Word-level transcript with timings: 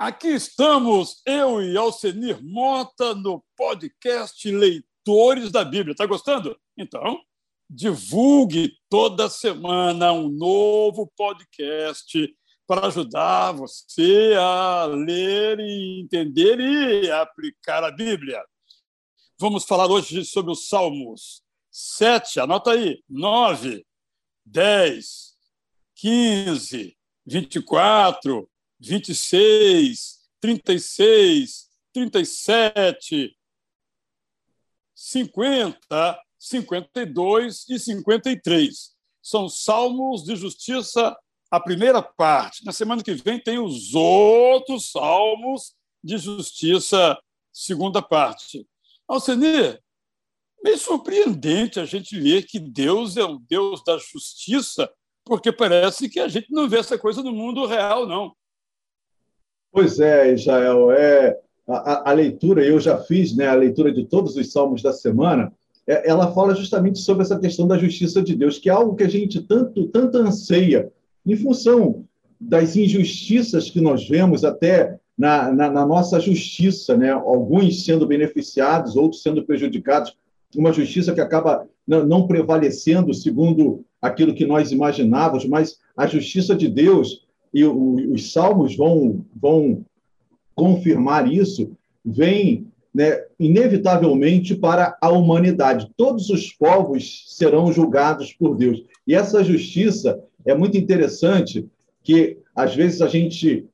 Aqui 0.00 0.28
estamos, 0.28 1.20
eu 1.26 1.60
e 1.60 1.76
Alcenir 1.76 2.40
Mota, 2.40 3.16
no 3.16 3.44
podcast 3.56 4.48
Leitores 4.48 5.50
da 5.50 5.64
Bíblia. 5.64 5.90
Está 5.90 6.06
gostando? 6.06 6.56
Então, 6.76 7.20
divulgue 7.68 8.78
toda 8.88 9.28
semana 9.28 10.12
um 10.12 10.28
novo 10.28 11.12
podcast 11.16 12.32
para 12.64 12.86
ajudar 12.86 13.50
você 13.50 14.34
a 14.38 14.84
ler 14.84 15.58
e 15.58 16.00
entender 16.00 16.60
e 16.60 17.10
aplicar 17.10 17.82
a 17.82 17.90
Bíblia. 17.90 18.40
Vamos 19.36 19.64
falar 19.64 19.90
hoje 19.90 20.24
sobre 20.24 20.52
os 20.52 20.68
Salmos 20.68 21.42
7, 21.72 22.38
anota 22.38 22.70
aí, 22.70 23.02
9, 23.08 23.84
10, 24.46 25.34
15, 25.96 26.96
24, 27.26 28.48
26, 28.80 30.18
36, 30.40 31.68
37, 31.92 33.36
50, 34.94 36.20
52 36.38 37.68
e 37.68 37.78
53. 37.78 38.96
São 39.22 39.48
salmos 39.48 40.24
de 40.24 40.36
justiça, 40.36 41.16
a 41.50 41.60
primeira 41.60 42.02
parte. 42.02 42.64
Na 42.64 42.72
semana 42.72 43.02
que 43.02 43.14
vem 43.14 43.40
tem 43.40 43.58
os 43.58 43.94
outros 43.94 44.90
salmos 44.90 45.74
de 46.02 46.18
justiça, 46.18 47.18
segunda 47.52 48.00
parte. 48.00 48.66
Alcenir, 49.06 49.80
meio 50.62 50.78
surpreendente 50.78 51.80
a 51.80 51.84
gente 51.84 52.18
ver 52.18 52.44
que 52.44 52.58
Deus 52.58 53.16
é 53.16 53.24
um 53.24 53.38
Deus 53.48 53.82
da 53.82 53.98
justiça, 53.98 54.90
porque 55.24 55.50
parece 55.50 56.08
que 56.08 56.20
a 56.20 56.28
gente 56.28 56.52
não 56.52 56.68
vê 56.68 56.78
essa 56.78 56.98
coisa 56.98 57.22
no 57.22 57.32
mundo 57.32 57.66
real, 57.66 58.06
não. 58.06 58.34
Pois 59.72 60.00
é, 60.00 60.32
Israel, 60.32 60.90
é 60.90 61.38
a, 61.66 62.10
a, 62.10 62.12
leitura, 62.12 62.64
eu 62.64 62.80
já 62.80 62.96
fiz 62.98 63.36
né, 63.36 63.46
a 63.46 63.54
leitura 63.54 63.92
de 63.92 64.04
todos 64.04 64.36
os 64.36 64.50
salmos 64.50 64.82
da 64.82 64.92
semana, 64.92 65.52
é, 65.86 66.08
ela 66.08 66.32
fala 66.32 66.54
justamente 66.54 66.98
sobre 66.98 67.22
essa 67.22 67.38
questão 67.38 67.66
da 67.66 67.78
justiça 67.78 68.22
de 68.22 68.34
Deus, 68.34 68.58
que 68.58 68.70
é 68.70 68.72
algo 68.72 68.96
que 68.96 69.04
a 69.04 69.08
gente 69.08 69.42
tanto, 69.42 69.86
tanto 69.88 70.18
anseia, 70.18 70.90
em 71.26 71.36
função 71.36 72.04
das 72.40 72.76
injustiças 72.76 73.70
que 73.70 73.80
nós 73.80 74.08
vemos 74.08 74.44
até 74.44 74.98
na, 75.16 75.52
na, 75.52 75.70
na 75.70 75.84
nossa 75.84 76.20
justiça, 76.20 76.96
né? 76.96 77.10
alguns 77.10 77.84
sendo 77.84 78.06
beneficiados, 78.06 78.96
outros 78.96 79.22
sendo 79.22 79.44
prejudicados, 79.44 80.16
uma 80.56 80.72
justiça 80.72 81.12
que 81.12 81.20
acaba 81.20 81.66
não, 81.86 82.06
não 82.06 82.26
prevalecendo 82.26 83.12
segundo 83.12 83.84
aquilo 84.00 84.34
que 84.34 84.46
nós 84.46 84.70
imaginávamos, 84.70 85.44
mas 85.44 85.78
a 85.96 86.06
justiça 86.06 86.54
de 86.54 86.68
Deus 86.68 87.26
e 87.58 87.64
os 87.64 88.32
salmos 88.32 88.76
vão, 88.76 89.24
vão 89.34 89.84
confirmar 90.54 91.32
isso, 91.32 91.72
vem 92.04 92.68
né, 92.94 93.20
inevitavelmente 93.38 94.54
para 94.54 94.96
a 95.00 95.10
humanidade. 95.10 95.90
Todos 95.96 96.30
os 96.30 96.52
povos 96.52 97.24
serão 97.28 97.72
julgados 97.72 98.32
por 98.32 98.56
Deus. 98.56 98.82
E 99.06 99.14
essa 99.14 99.42
justiça 99.42 100.22
é 100.44 100.54
muito 100.54 100.76
interessante, 100.76 101.66
que 102.02 102.38
às 102.54 102.74
vezes 102.74 103.02
a 103.02 103.08
gente 103.08 103.66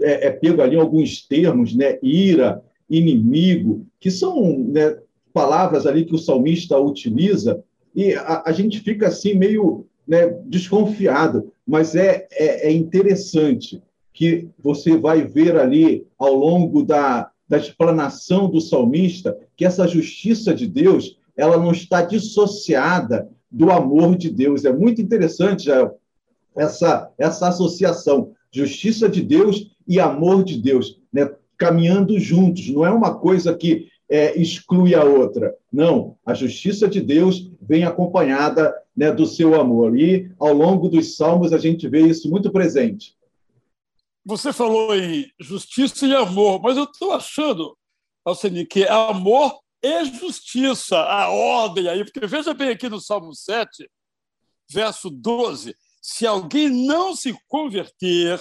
é, 0.00 0.28
é 0.28 0.30
pego 0.30 0.62
ali 0.62 0.76
alguns 0.76 1.26
termos, 1.26 1.74
né, 1.74 1.98
ira, 2.02 2.62
inimigo, 2.88 3.86
que 3.98 4.10
são 4.10 4.58
né, 4.58 4.98
palavras 5.32 5.86
ali 5.86 6.04
que 6.04 6.14
o 6.14 6.18
salmista 6.18 6.78
utiliza, 6.78 7.62
e 7.94 8.14
a, 8.14 8.42
a 8.46 8.52
gente 8.52 8.80
fica 8.80 9.08
assim 9.08 9.34
meio 9.34 9.86
né, 10.06 10.28
desconfiado, 10.46 11.52
mas 11.66 11.94
é, 11.94 12.26
é, 12.32 12.68
é, 12.68 12.72
interessante 12.72 13.82
que 14.12 14.48
você 14.58 14.96
vai 14.96 15.22
ver 15.22 15.56
ali 15.56 16.06
ao 16.18 16.34
longo 16.34 16.82
da, 16.82 17.30
da 17.48 17.56
explanação 17.56 18.50
do 18.50 18.60
salmista 18.60 19.38
que 19.56 19.64
essa 19.64 19.86
justiça 19.86 20.54
de 20.54 20.66
Deus 20.66 21.16
ela 21.36 21.56
não 21.56 21.72
está 21.72 22.02
dissociada 22.02 23.28
do 23.50 23.70
amor 23.70 24.16
de 24.16 24.30
Deus. 24.30 24.64
É 24.64 24.72
muito 24.72 25.00
interessante 25.00 25.64
já 25.64 25.90
essa, 26.56 27.10
essa 27.18 27.48
associação, 27.48 28.32
justiça 28.50 29.08
de 29.08 29.22
Deus 29.22 29.70
e 29.86 29.98
amor 29.98 30.44
de 30.44 30.60
Deus, 30.60 31.00
né? 31.12 31.30
caminhando 31.56 32.18
juntos. 32.18 32.68
Não 32.68 32.84
é 32.84 32.90
uma 32.90 33.14
coisa 33.14 33.54
que 33.54 33.88
é, 34.12 34.38
exclui 34.38 34.94
a 34.94 35.02
outra. 35.02 35.56
Não, 35.72 36.18
a 36.26 36.34
justiça 36.34 36.86
de 36.86 37.00
Deus 37.00 37.50
vem 37.62 37.84
acompanhada 37.84 38.74
né, 38.94 39.10
do 39.10 39.24
seu 39.24 39.58
amor. 39.58 39.98
E 39.98 40.30
ao 40.38 40.52
longo 40.52 40.90
dos 40.90 41.16
salmos 41.16 41.50
a 41.50 41.56
gente 41.56 41.88
vê 41.88 42.02
isso 42.02 42.30
muito 42.30 42.52
presente. 42.52 43.16
Você 44.22 44.52
falou 44.52 44.94
em 44.94 45.32
justiça 45.40 46.06
e 46.06 46.14
amor, 46.14 46.60
mas 46.60 46.76
eu 46.76 46.84
estou 46.84 47.12
achando, 47.12 47.74
Alceni, 48.22 48.66
que 48.66 48.84
amor 48.84 49.58
e 49.82 50.04
justiça, 50.04 50.98
a 50.98 51.30
ordem 51.30 51.88
aí, 51.88 52.04
porque 52.04 52.26
veja 52.26 52.52
bem 52.52 52.68
aqui 52.68 52.90
no 52.90 53.00
Salmo 53.00 53.34
7, 53.34 53.90
verso 54.70 55.08
12: 55.08 55.74
se 56.02 56.26
alguém 56.26 56.68
não 56.68 57.16
se 57.16 57.34
converter, 57.48 58.38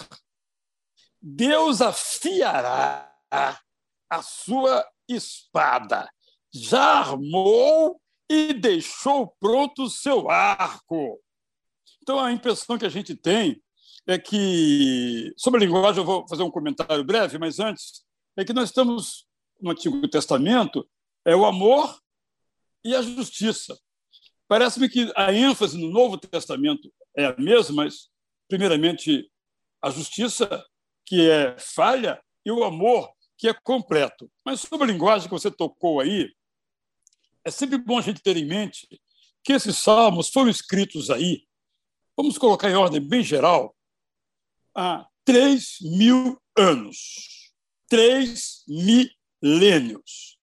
Deus 1.21 1.81
afiará 1.81 3.09
a 3.31 4.21
sua 4.21 4.85
espada, 5.13 6.09
já 6.53 6.99
armou 6.99 7.99
e 8.29 8.53
deixou 8.53 9.35
pronto 9.39 9.83
o 9.83 9.89
seu 9.89 10.29
arco. 10.29 11.21
Então, 12.01 12.19
a 12.19 12.31
impressão 12.31 12.77
que 12.77 12.85
a 12.85 12.89
gente 12.89 13.15
tem 13.15 13.61
é 14.07 14.17
que, 14.17 15.33
sobre 15.37 15.61
a 15.61 15.65
linguagem, 15.65 16.01
eu 16.01 16.05
vou 16.05 16.27
fazer 16.27 16.43
um 16.43 16.51
comentário 16.51 17.03
breve, 17.03 17.37
mas 17.37 17.59
antes, 17.59 18.03
é 18.35 18.43
que 18.43 18.53
nós 18.53 18.69
estamos 18.69 19.27
no 19.59 19.71
Antigo 19.71 20.07
Testamento, 20.07 20.87
é 21.25 21.35
o 21.35 21.45
amor 21.45 22.01
e 22.83 22.95
a 22.95 23.01
justiça. 23.01 23.79
Parece-me 24.47 24.89
que 24.89 25.11
a 25.15 25.31
ênfase 25.31 25.77
no 25.77 25.89
Novo 25.89 26.17
Testamento 26.17 26.91
é 27.15 27.25
a 27.25 27.37
mesma, 27.37 27.83
mas, 27.83 28.09
primeiramente, 28.49 29.29
a 29.81 29.89
justiça, 29.89 30.65
que 31.05 31.29
é 31.29 31.57
falha, 31.59 32.21
e 32.45 32.51
o 32.51 32.63
amor, 32.63 33.11
que 33.41 33.49
é 33.49 33.53
completo. 33.55 34.31
Mas 34.45 34.61
sobre 34.61 34.87
a 34.87 34.93
linguagem 34.93 35.27
que 35.27 35.33
você 35.33 35.49
tocou 35.49 35.99
aí, 35.99 36.31
é 37.43 37.49
sempre 37.49 37.79
bom 37.79 37.97
a 37.97 38.01
gente 38.01 38.21
ter 38.21 38.37
em 38.37 38.45
mente 38.45 38.87
que 39.43 39.51
esses 39.51 39.79
salmos 39.79 40.29
foram 40.29 40.51
escritos 40.51 41.09
aí, 41.09 41.47
vamos 42.15 42.37
colocar 42.37 42.69
em 42.69 42.75
ordem 42.75 43.01
bem 43.01 43.23
geral, 43.23 43.75
há 44.77 45.07
três 45.25 45.77
mil 45.81 46.39
anos. 46.55 47.51
Três 47.89 48.63
milênios. 48.67 50.37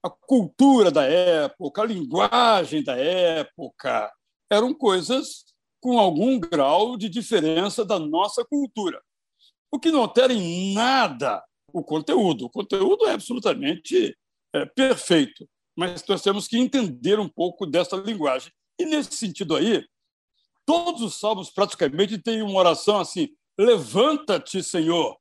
A 0.00 0.08
cultura 0.08 0.92
da 0.92 1.02
época, 1.02 1.82
a 1.82 1.86
linguagem 1.86 2.84
da 2.84 2.96
época, 2.96 4.14
eram 4.48 4.72
coisas 4.72 5.46
com 5.80 5.98
algum 5.98 6.38
grau 6.38 6.96
de 6.96 7.08
diferença 7.08 7.84
da 7.84 7.98
nossa 7.98 8.44
cultura. 8.44 9.02
O 9.68 9.80
que 9.80 9.90
não 9.90 10.02
altera 10.02 10.32
em 10.32 10.72
nada 10.74 11.42
o 11.74 11.82
conteúdo. 11.82 12.46
O 12.46 12.50
conteúdo 12.50 13.04
é 13.06 13.12
absolutamente 13.12 14.16
é, 14.54 14.64
perfeito, 14.64 15.46
mas 15.76 16.06
nós 16.06 16.22
temos 16.22 16.46
que 16.46 16.56
entender 16.56 17.18
um 17.18 17.28
pouco 17.28 17.66
dessa 17.66 17.96
linguagem. 17.96 18.52
E, 18.78 18.86
nesse 18.86 19.16
sentido 19.16 19.56
aí, 19.56 19.84
todos 20.64 21.02
os 21.02 21.18
salmos 21.18 21.50
praticamente 21.50 22.16
têm 22.16 22.42
uma 22.42 22.60
oração 22.60 23.00
assim: 23.00 23.28
Levanta-te, 23.58 24.62
Senhor. 24.62 25.18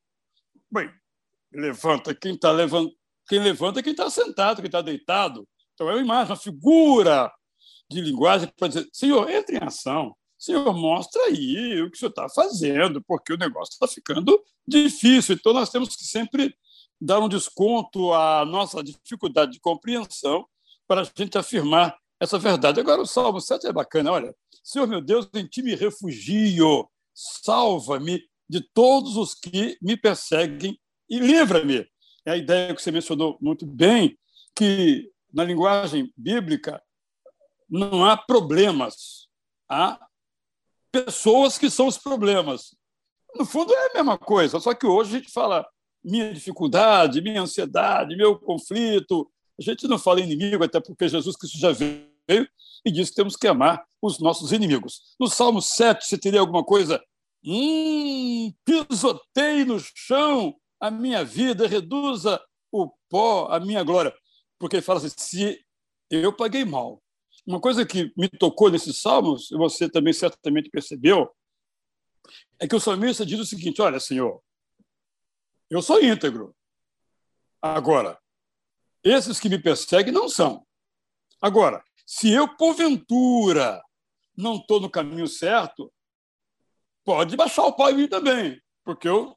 Bem, 0.72 0.92
levanta 1.52 2.14
quem 2.14 2.36
está 2.36 2.52
levantando. 2.52 2.96
Quem 3.28 3.40
levanta 3.40 3.80
é 3.80 3.84
quem 3.84 3.94
está 3.94 4.10
sentado, 4.10 4.58
quem 4.58 4.66
está 4.66 4.82
deitado. 4.82 5.48
Então, 5.74 5.90
é 5.90 5.94
uma 5.94 6.02
imagem, 6.02 6.32
uma 6.32 6.38
figura 6.38 7.34
de 7.90 8.00
linguagem 8.00 8.48
para 8.56 8.68
dizer: 8.68 8.88
Senhor, 8.94 9.28
entre 9.28 9.58
em 9.58 9.64
ação. 9.64 10.16
Senhor, 10.44 10.74
mostra 10.74 11.22
aí 11.28 11.82
o 11.82 11.90
que 11.90 11.96
o 11.96 12.00
senhor 12.00 12.10
está 12.10 12.28
fazendo, 12.28 13.02
porque 13.02 13.32
o 13.32 13.38
negócio 13.38 13.72
está 13.72 13.88
ficando 13.88 14.44
difícil. 14.68 15.36
Então, 15.36 15.54
nós 15.54 15.70
temos 15.70 15.96
que 15.96 16.04
sempre 16.04 16.54
dar 17.00 17.22
um 17.22 17.30
desconto 17.30 18.12
à 18.12 18.44
nossa 18.44 18.84
dificuldade 18.84 19.54
de 19.54 19.62
compreensão 19.62 20.46
para 20.86 21.00
a 21.00 21.12
gente 21.16 21.38
afirmar 21.38 21.98
essa 22.20 22.38
verdade. 22.38 22.78
Agora, 22.78 23.02
o 23.02 23.06
Salmo 23.06 23.40
7 23.40 23.68
é 23.68 23.72
bacana. 23.72 24.12
Olha, 24.12 24.36
Senhor 24.62 24.86
meu 24.86 25.00
Deus, 25.00 25.30
em 25.34 25.48
ti 25.48 25.64
me 25.64 25.76
refugio, 25.76 26.90
salva-me 27.14 28.22
de 28.50 28.60
todos 28.74 29.16
os 29.16 29.34
que 29.34 29.78
me 29.82 29.96
perseguem 29.96 30.78
e 31.10 31.20
livra-me. 31.20 31.88
É 32.26 32.32
a 32.32 32.38
ideia 32.38 32.76
que 32.76 32.82
você 32.82 32.92
mencionou 32.92 33.38
muito 33.40 33.66
bem, 33.66 34.20
que 34.54 35.10
na 35.34 35.46
linguagem 35.46 36.12
bíblica 36.18 36.84
não 37.70 38.04
há 38.04 38.18
problemas, 38.18 39.30
há 39.70 39.98
pessoas 40.94 41.58
que 41.58 41.72
são 41.72 41.88
os 41.88 41.98
problemas. 41.98 42.76
No 43.36 43.46
fundo, 43.46 43.74
é 43.74 43.90
a 43.90 43.94
mesma 43.96 44.18
coisa, 44.18 44.60
só 44.60 44.76
que 44.76 44.86
hoje 44.86 45.16
a 45.16 45.20
gente 45.20 45.32
fala 45.32 45.68
minha 46.04 46.32
dificuldade, 46.32 47.22
minha 47.22 47.42
ansiedade, 47.42 48.16
meu 48.16 48.38
conflito. 48.38 49.28
A 49.60 49.64
gente 49.64 49.88
não 49.88 49.98
fala 49.98 50.22
inimigo, 50.22 50.64
até 50.64 50.80
porque 50.80 51.10
Jesus 51.10 51.36
Cristo 51.36 51.58
já 51.58 51.72
veio 51.72 52.48
e 52.86 52.92
disse 52.92 53.10
que 53.10 53.16
temos 53.16 53.36
que 53.36 53.48
amar 53.48 53.84
os 54.02 54.20
nossos 54.20 54.52
inimigos. 54.52 55.16
No 55.20 55.28
Salmo 55.28 55.62
7, 55.62 56.06
você 56.06 56.18
teria 56.18 56.40
alguma 56.40 56.64
coisa? 56.64 57.04
Hum, 57.44 58.54
pisotei 58.64 59.66
no 59.66 59.80
chão 59.80 60.56
a 60.80 60.92
minha 60.92 61.24
vida, 61.24 61.68
reduza 61.68 62.40
o 62.72 62.92
pó 63.10 63.48
a 63.50 63.60
minha 63.60 63.84
glória. 63.84 64.14
Porque 64.60 64.76
ele 64.76 64.84
fala 64.84 65.00
assim: 65.00 65.10
se 65.18 65.60
eu 66.12 66.32
paguei 66.32 66.64
mal. 66.64 67.03
Uma 67.46 67.60
coisa 67.60 67.86
que 67.86 68.14
me 68.16 68.30
tocou 68.30 68.70
nesses 68.70 69.02
salmos, 69.02 69.52
e 69.52 69.58
você 69.58 69.90
também 69.90 70.14
certamente 70.14 70.70
percebeu, 70.70 71.30
é 72.60 72.68
que 72.68 72.76
o 72.76 72.80
salmista 72.80 73.26
diz 73.26 73.40
o 73.40 73.46
seguinte: 73.46 73.82
Olha, 73.82 74.00
Senhor, 74.00 74.42
eu 75.70 75.82
sou 75.82 76.02
íntegro. 76.02 76.56
Agora, 77.62 78.20
esses 79.04 79.40
que 79.40 79.50
me 79.50 79.60
perseguem 79.60 80.14
não 80.14 80.30
são. 80.30 80.66
Agora, 81.42 81.84
se 82.06 82.32
eu, 82.32 82.48
porventura, 82.56 83.82
não 84.36 84.56
estou 84.56 84.80
no 84.80 84.90
caminho 84.90 85.28
certo, 85.28 85.92
pode 87.04 87.36
baixar 87.36 87.66
o 87.66 87.74
pau 87.74 87.90
em 87.90 87.96
mim 87.96 88.08
também, 88.08 88.62
porque 88.84 89.08
eu 89.08 89.36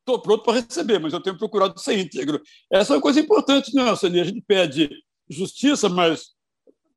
estou 0.00 0.20
pronto 0.20 0.42
para 0.44 0.60
receber, 0.60 0.98
mas 0.98 1.12
eu 1.12 1.22
tenho 1.22 1.38
procurado 1.38 1.78
ser 1.78 1.98
íntegro. 1.98 2.42
Essa 2.70 2.92
é 2.92 2.96
uma 2.96 3.02
coisa 3.02 3.20
importante, 3.20 3.74
não, 3.74 3.96
Sani? 3.96 4.20
A 4.20 4.24
gente 4.24 4.42
pede 4.42 4.90
justiça, 5.28 5.88
mas 5.88 6.34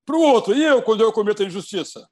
para 0.07 0.15
o 0.15 0.21
outro. 0.21 0.55
E 0.55 0.63
eu, 0.63 0.81
quando 0.81 1.01
eu 1.01 1.11
cometo 1.11 1.43
a 1.43 1.45
injustiça? 1.45 2.07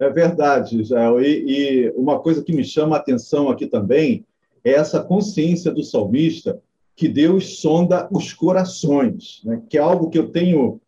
É 0.00 0.08
verdade, 0.08 0.82
Jael. 0.82 1.20
E, 1.20 1.44
e 1.46 1.90
uma 1.90 2.18
coisa 2.18 2.42
que 2.42 2.54
me 2.54 2.64
chama 2.64 2.96
a 2.96 2.98
atenção 2.98 3.50
aqui 3.50 3.66
também 3.66 4.24
é 4.64 4.72
essa 4.72 5.02
consciência 5.02 5.70
do 5.70 5.84
salmista 5.84 6.60
que 6.96 7.06
Deus 7.06 7.60
sonda 7.60 8.08
os 8.10 8.32
corações, 8.32 9.42
né? 9.44 9.62
que 9.68 9.76
é 9.76 9.80
algo 9.80 10.08
que 10.08 10.18
eu 10.18 10.30
tenho 10.30 10.80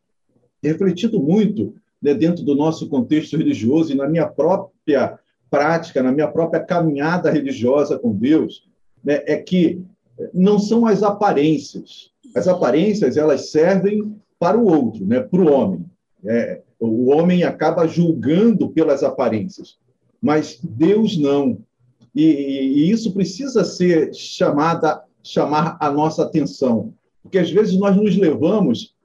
refletido 0.62 1.20
muito 1.20 1.74
né, 2.00 2.14
dentro 2.14 2.42
do 2.42 2.54
nosso 2.54 2.88
contexto 2.88 3.36
religioso 3.36 3.92
e 3.92 3.94
na 3.94 4.08
minha 4.08 4.26
própria 4.26 5.18
prática, 5.50 6.02
na 6.02 6.10
minha 6.10 6.28
própria 6.28 6.62
caminhada 6.62 7.30
religiosa 7.30 7.98
com 7.98 8.14
Deus, 8.14 8.66
né, 9.04 9.22
é 9.26 9.36
que 9.36 9.82
não 10.32 10.58
são 10.58 10.86
as 10.86 11.02
aparências. 11.02 12.10
As 12.34 12.48
aparências 12.48 13.16
elas 13.16 13.50
servem 13.50 14.16
para 14.42 14.58
o 14.58 14.66
outro, 14.66 15.06
né, 15.06 15.20
para 15.20 15.40
o 15.40 15.52
homem. 15.52 15.84
É, 16.24 16.62
o 16.80 17.12
homem 17.12 17.44
acaba 17.44 17.86
julgando 17.86 18.68
pelas 18.70 19.04
aparências, 19.04 19.78
mas 20.20 20.58
Deus 20.60 21.16
não. 21.16 21.58
E, 22.12 22.24
e 22.24 22.90
isso 22.90 23.14
precisa 23.14 23.62
ser 23.62 24.12
chamada, 24.12 25.04
chamar 25.22 25.76
a 25.78 25.92
nossa 25.92 26.24
atenção, 26.24 26.92
porque 27.22 27.38
às 27.38 27.52
vezes 27.52 27.78
nós 27.78 27.94
nos 27.94 28.16
levamos 28.16 28.96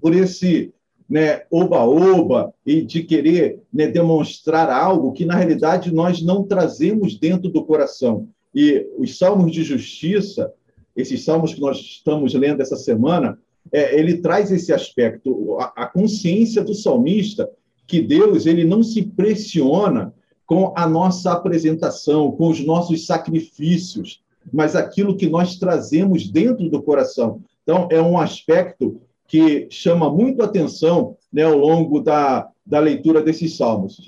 por 0.00 0.14
esse 0.14 0.72
né, 1.06 1.42
oba-oba 1.50 2.54
e 2.64 2.80
de 2.80 3.02
querer 3.02 3.60
né, 3.70 3.88
demonstrar 3.88 4.70
algo 4.70 5.12
que, 5.12 5.26
na 5.26 5.36
realidade, 5.36 5.92
nós 5.92 6.22
não 6.22 6.44
trazemos 6.44 7.18
dentro 7.18 7.50
do 7.50 7.62
coração. 7.62 8.26
E 8.54 8.86
os 8.96 9.18
salmos 9.18 9.52
de 9.52 9.62
justiça, 9.62 10.50
esses 10.96 11.26
salmos 11.26 11.52
que 11.52 11.60
nós 11.60 11.76
estamos 11.76 12.32
lendo 12.32 12.62
essa 12.62 12.76
semana, 12.76 13.38
é, 13.72 13.98
ele 13.98 14.18
traz 14.18 14.52
esse 14.52 14.72
aspecto, 14.72 15.56
a, 15.58 15.84
a 15.84 15.86
consciência 15.86 16.62
do 16.62 16.74
salmista 16.74 17.50
que 17.86 18.00
Deus 18.00 18.46
ele 18.46 18.64
não 18.64 18.82
se 18.82 19.02
pressiona 19.02 20.14
com 20.46 20.72
a 20.76 20.86
nossa 20.86 21.32
apresentação, 21.32 22.30
com 22.32 22.48
os 22.48 22.60
nossos 22.60 23.06
sacrifícios, 23.06 24.22
mas 24.52 24.76
aquilo 24.76 25.16
que 25.16 25.28
nós 25.28 25.56
trazemos 25.56 26.28
dentro 26.28 26.68
do 26.68 26.82
coração. 26.82 27.42
Então, 27.62 27.88
é 27.90 28.00
um 28.02 28.18
aspecto 28.18 29.00
que 29.26 29.66
chama 29.70 30.10
muito 30.10 30.42
atenção 30.42 31.16
né, 31.32 31.44
ao 31.44 31.56
longo 31.56 32.00
da, 32.00 32.50
da 32.66 32.78
leitura 32.80 33.22
desses 33.22 33.56
salmos. 33.56 33.98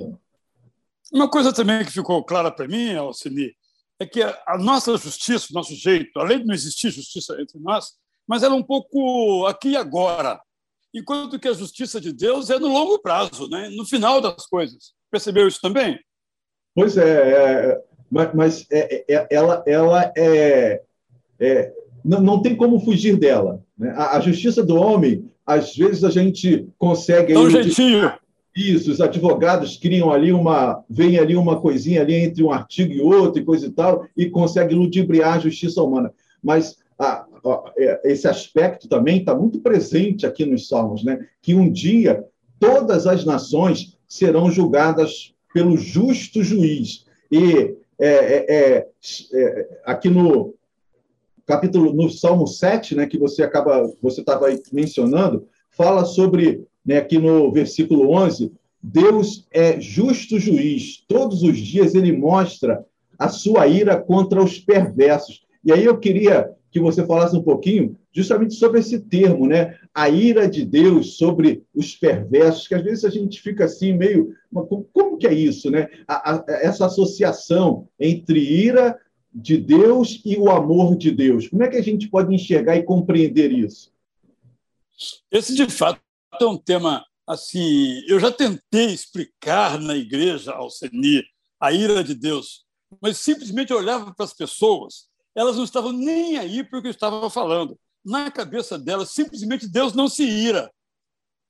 Uma 1.12 1.30
coisa 1.30 1.52
também 1.52 1.84
que 1.84 1.92
ficou 1.92 2.22
clara 2.24 2.50
para 2.50 2.68
mim, 2.68 2.94
Alcini, 2.94 3.54
é 3.98 4.04
que 4.04 4.22
a 4.22 4.58
nossa 4.58 4.96
justiça, 4.98 5.46
o 5.50 5.54
nosso 5.54 5.74
jeito, 5.74 6.18
além 6.18 6.40
de 6.40 6.46
não 6.46 6.54
existir 6.54 6.90
justiça 6.90 7.40
entre 7.40 7.58
nós, 7.60 7.92
mas 8.26 8.42
ela 8.42 8.54
é 8.54 8.58
um 8.58 8.62
pouco 8.62 9.46
aqui 9.46 9.70
e 9.70 9.76
agora, 9.76 10.40
enquanto 10.92 11.38
que 11.38 11.48
a 11.48 11.52
justiça 11.52 12.00
de 12.00 12.12
Deus 12.12 12.50
é 12.50 12.58
no 12.58 12.68
longo 12.68 12.98
prazo, 12.98 13.48
né? 13.48 13.70
no 13.76 13.84
final 13.84 14.20
das 14.20 14.46
coisas. 14.46 14.92
Percebeu 15.10 15.46
isso 15.46 15.60
também? 15.60 15.98
Pois 16.74 16.96
é, 16.96 17.72
é 17.72 17.80
mas, 18.10 18.34
mas 18.34 18.66
é, 18.70 19.04
é, 19.08 19.26
ela, 19.30 19.62
ela 19.66 20.12
é, 20.16 20.80
é 21.40 21.72
não, 22.04 22.20
não 22.20 22.42
tem 22.42 22.54
como 22.54 22.78
fugir 22.78 23.16
dela. 23.16 23.60
Né? 23.76 23.92
A, 23.96 24.16
a, 24.16 24.20
justiça 24.20 24.62
do 24.62 24.76
homem, 24.76 25.28
às 25.44 25.74
vezes 25.74 26.04
a 26.04 26.10
gente 26.10 26.68
consegue. 26.78 27.36
Um 27.36 27.50
jeitinho. 27.50 28.12
Isso, 28.54 28.92
os 28.92 29.00
advogados 29.00 29.76
criam 29.76 30.12
ali 30.12 30.32
uma. 30.32 30.84
vem 30.88 31.18
ali 31.18 31.34
uma 31.34 31.60
coisinha 31.60 32.02
ali 32.02 32.14
entre 32.14 32.42
um 32.44 32.52
artigo 32.52 32.92
e 32.92 33.00
outro 33.00 33.42
e 33.42 33.44
coisa 33.44 33.66
e 33.66 33.70
tal, 33.70 34.06
e 34.16 34.30
consegue 34.30 34.74
ludibriar 34.76 35.34
a 35.34 35.40
justiça 35.40 35.82
humana. 35.82 36.12
Mas 36.40 36.76
a, 36.98 37.26
a, 37.44 37.72
é, 37.76 38.00
esse 38.04 38.28
aspecto 38.28 38.88
também 38.88 39.18
está 39.18 39.34
muito 39.34 39.60
presente 39.60 40.26
aqui 40.26 40.44
nos 40.44 40.68
Salmos, 40.68 41.04
né? 41.04 41.26
que 41.42 41.54
um 41.54 41.70
dia 41.70 42.24
todas 42.58 43.06
as 43.06 43.24
nações 43.24 43.98
serão 44.06 44.50
julgadas 44.50 45.34
pelo 45.52 45.76
justo 45.76 46.42
juiz. 46.42 47.04
E 47.30 47.76
é, 47.98 48.08
é, 48.08 48.46
é, 48.48 48.88
é 49.34 49.68
aqui 49.84 50.08
no, 50.08 50.54
capítulo 51.46 51.92
no 51.92 52.10
Salmo 52.10 52.46
7, 52.46 52.94
né, 52.94 53.06
que 53.06 53.18
você 53.18 53.42
acaba 53.42 53.90
você 54.02 54.20
estava 54.20 54.46
mencionando, 54.72 55.46
fala 55.70 56.04
sobre, 56.04 56.66
né, 56.84 56.98
aqui 56.98 57.18
no 57.18 57.52
versículo 57.52 58.10
11, 58.10 58.52
Deus 58.82 59.46
é 59.50 59.80
justo 59.80 60.38
juiz. 60.38 61.04
Todos 61.08 61.42
os 61.42 61.58
dias 61.58 61.94
ele 61.94 62.12
mostra 62.12 62.84
a 63.18 63.28
sua 63.28 63.66
ira 63.66 63.96
contra 63.96 64.42
os 64.42 64.58
perversos. 64.58 65.44
E 65.64 65.72
aí 65.72 65.84
eu 65.84 65.98
queria 65.98 66.50
que 66.74 66.80
você 66.80 67.06
falasse 67.06 67.36
um 67.36 67.42
pouquinho 67.42 67.96
justamente 68.12 68.54
sobre 68.54 68.80
esse 68.80 68.98
termo, 68.98 69.46
né? 69.46 69.78
A 69.94 70.10
ira 70.10 70.48
de 70.48 70.64
Deus 70.64 71.16
sobre 71.16 71.62
os 71.72 71.94
perversos, 71.94 72.66
que 72.66 72.74
às 72.74 72.82
vezes 72.82 73.04
a 73.04 73.10
gente 73.10 73.40
fica 73.40 73.66
assim 73.66 73.92
meio, 73.92 74.34
como 74.92 75.16
que 75.16 75.28
é 75.28 75.32
isso, 75.32 75.70
né? 75.70 75.88
A, 76.08 76.32
a, 76.32 76.44
essa 76.48 76.86
associação 76.86 77.88
entre 77.98 78.40
ira 78.40 78.98
de 79.32 79.56
Deus 79.56 80.20
e 80.24 80.36
o 80.36 80.50
amor 80.50 80.96
de 80.96 81.12
Deus. 81.12 81.46
Como 81.46 81.62
é 81.62 81.68
que 81.68 81.76
a 81.76 81.82
gente 81.82 82.08
pode 82.08 82.34
enxergar 82.34 82.76
e 82.76 82.82
compreender 82.82 83.52
isso? 83.52 83.92
Esse, 85.30 85.54
de 85.54 85.70
fato, 85.70 86.00
é 86.40 86.44
um 86.44 86.58
tema 86.58 87.06
assim. 87.24 88.02
Eu 88.08 88.18
já 88.18 88.32
tentei 88.32 88.86
explicar 88.86 89.78
na 89.78 89.94
igreja 89.94 90.50
ao 90.50 90.68
Seni 90.68 91.22
a 91.60 91.70
ira 91.70 92.02
de 92.02 92.16
Deus, 92.16 92.64
mas 93.00 93.18
simplesmente 93.18 93.72
olhava 93.72 94.12
para 94.12 94.24
as 94.24 94.34
pessoas, 94.34 95.06
elas 95.34 95.56
não 95.56 95.64
estavam 95.64 95.92
nem 95.92 96.38
aí 96.38 96.62
para 96.62 96.78
o 96.78 96.82
que 96.82 96.88
eu 96.88 96.92
estava 96.92 97.28
falando. 97.28 97.78
Na 98.04 98.30
cabeça 98.30 98.78
delas, 98.78 99.10
simplesmente 99.10 99.66
Deus 99.66 99.94
não 99.94 100.08
se 100.08 100.24
ira. 100.24 100.72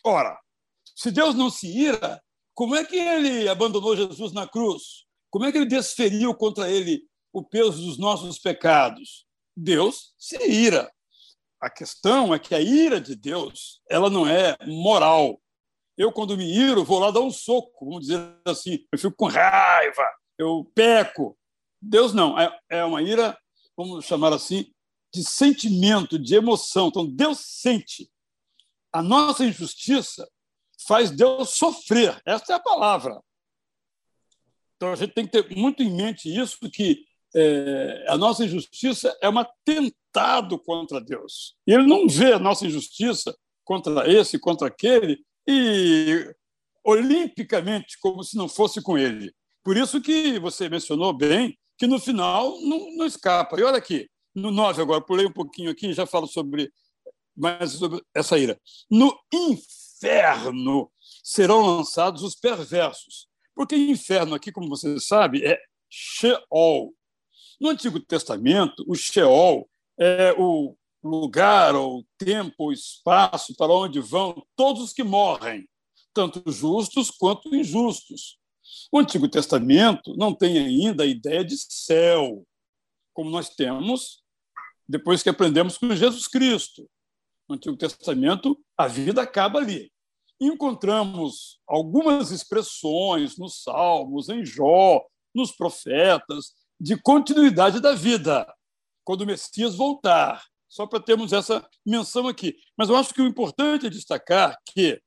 Ora, 0.04 0.38
se 0.94 1.10
Deus 1.10 1.34
não 1.34 1.50
se 1.50 1.66
ira, 1.66 2.22
como 2.54 2.76
é 2.76 2.84
que 2.84 2.96
ele 2.96 3.48
abandonou 3.48 3.96
Jesus 3.96 4.32
na 4.32 4.46
cruz? 4.46 5.04
Como 5.30 5.44
é 5.44 5.50
que 5.50 5.58
ele 5.58 5.66
desferiu 5.66 6.34
contra 6.34 6.70
ele 6.70 7.04
o 7.34 7.42
peso 7.42 7.84
dos 7.84 7.98
nossos 7.98 8.38
pecados. 8.38 9.26
Deus 9.56 10.14
se 10.16 10.38
ira. 10.46 10.90
A 11.60 11.68
questão 11.68 12.32
é 12.32 12.38
que 12.38 12.54
a 12.54 12.60
ira 12.60 13.00
de 13.00 13.16
Deus 13.16 13.82
ela 13.90 14.08
não 14.08 14.26
é 14.26 14.56
moral. 14.64 15.40
Eu, 15.98 16.12
quando 16.12 16.36
me 16.36 16.44
iro, 16.44 16.84
vou 16.84 17.00
lá 17.00 17.10
dar 17.10 17.20
um 17.20 17.30
soco, 17.30 17.86
vamos 17.86 18.06
dizer 18.06 18.20
assim, 18.44 18.84
eu 18.92 18.98
fico 18.98 19.16
com 19.16 19.26
raiva, 19.26 20.08
eu 20.38 20.70
peco. 20.74 21.36
Deus 21.80 22.12
não, 22.12 22.38
é, 22.38 22.56
é 22.68 22.84
uma 22.84 23.02
ira, 23.02 23.36
vamos 23.76 24.04
chamar 24.04 24.32
assim, 24.32 24.70
de 25.12 25.24
sentimento, 25.24 26.18
de 26.18 26.34
emoção. 26.34 26.88
Então, 26.88 27.06
Deus 27.06 27.38
sente. 27.38 28.10
A 28.92 29.02
nossa 29.02 29.44
injustiça 29.44 30.28
faz 30.86 31.10
Deus 31.10 31.50
sofrer. 31.50 32.20
Essa 32.26 32.52
é 32.52 32.56
a 32.56 32.60
palavra. 32.60 33.20
Então, 34.76 34.92
a 34.92 34.96
gente 34.96 35.14
tem 35.14 35.26
que 35.26 35.32
ter 35.32 35.56
muito 35.56 35.82
em 35.82 35.94
mente 35.94 36.28
isso, 36.28 36.58
que 36.70 37.04
é, 37.34 38.04
a 38.08 38.16
nossa 38.16 38.44
injustiça 38.44 39.16
é 39.20 39.28
um 39.28 39.38
atentado 39.38 40.58
contra 40.58 41.00
Deus. 41.00 41.56
E 41.66 41.72
ele 41.72 41.86
não 41.86 42.08
vê 42.08 42.32
a 42.32 42.38
nossa 42.38 42.66
injustiça 42.66 43.36
contra 43.64 44.10
esse, 44.10 44.38
contra 44.38 44.68
aquele, 44.68 45.24
e 45.46 46.32
olimpicamente, 46.84 47.98
como 48.00 48.22
se 48.22 48.36
não 48.36 48.48
fosse 48.48 48.82
com 48.82 48.98
ele. 48.98 49.34
Por 49.62 49.76
isso 49.76 50.00
que 50.00 50.38
você 50.38 50.68
mencionou 50.68 51.12
bem 51.12 51.58
que 51.76 51.86
no 51.86 51.98
final 51.98 52.60
não, 52.60 52.96
não 52.96 53.06
escapa. 53.06 53.58
E 53.58 53.62
olha 53.62 53.78
aqui, 53.78 54.08
no 54.34 54.50
9 54.50 54.82
agora, 54.82 55.00
pulei 55.00 55.26
um 55.26 55.32
pouquinho 55.32 55.70
aqui 55.70 55.92
já 55.92 56.06
falo 56.06 56.26
sobre 56.26 56.72
mais 57.36 57.72
sobre 57.72 58.02
essa 58.14 58.38
ira. 58.38 58.60
No 58.90 59.16
inferno 59.32 60.90
serão 61.22 61.66
lançados 61.66 62.22
os 62.22 62.34
perversos. 62.34 63.28
Porque 63.54 63.76
inferno 63.76 64.34
aqui, 64.34 64.50
como 64.52 64.68
você 64.68 64.98
sabe, 65.00 65.44
é 65.44 65.58
Sheol, 65.88 66.92
no 67.60 67.68
Antigo 67.68 68.00
Testamento, 68.00 68.84
o 68.88 68.94
Sheol 68.94 69.68
é 69.98 70.34
o 70.36 70.76
lugar, 71.02 71.74
ou 71.74 72.04
tempo, 72.18 72.54
ou 72.58 72.72
espaço 72.72 73.54
para 73.56 73.72
onde 73.72 74.00
vão 74.00 74.44
todos 74.56 74.82
os 74.82 74.92
que 74.92 75.04
morrem, 75.04 75.68
tanto 76.12 76.50
justos 76.50 77.10
quanto 77.10 77.54
injustos. 77.54 78.38
O 78.90 78.98
Antigo 78.98 79.28
Testamento 79.28 80.16
não 80.16 80.34
tem 80.34 80.58
ainda 80.58 81.04
a 81.04 81.06
ideia 81.06 81.44
de 81.44 81.56
céu. 81.56 82.46
como 83.12 83.30
nós 83.30 83.48
temos 83.48 84.24
depois 84.88 85.22
que 85.22 85.28
aprendemos 85.28 85.78
com 85.78 85.94
Jesus 85.94 86.28
Cristo. 86.28 86.88
No 87.48 87.56
Antigo 87.56 87.76
Testamento, 87.76 88.58
a 88.76 88.86
vida 88.86 89.22
acaba 89.22 89.58
ali. 89.58 89.92
Encontramos 90.40 91.60
algumas 91.66 92.30
expressões 92.30 93.38
nos 93.38 93.62
Salmos, 93.62 94.28
em 94.28 94.44
Jó, 94.44 95.04
nos 95.34 95.52
profetas, 95.52 96.54
de 96.80 97.00
continuidade 97.00 97.80
da 97.80 97.94
vida, 97.94 98.52
quando 99.04 99.22
o 99.22 99.26
Messias 99.26 99.74
voltar. 99.74 100.44
Só 100.68 100.86
para 100.86 101.00
termos 101.00 101.32
essa 101.32 101.66
menção 101.86 102.26
aqui. 102.26 102.56
Mas 102.76 102.88
eu 102.88 102.96
acho 102.96 103.14
que 103.14 103.22
o 103.22 103.26
importante 103.26 103.86
é 103.86 103.90
destacar 103.90 104.58
que, 104.66 105.00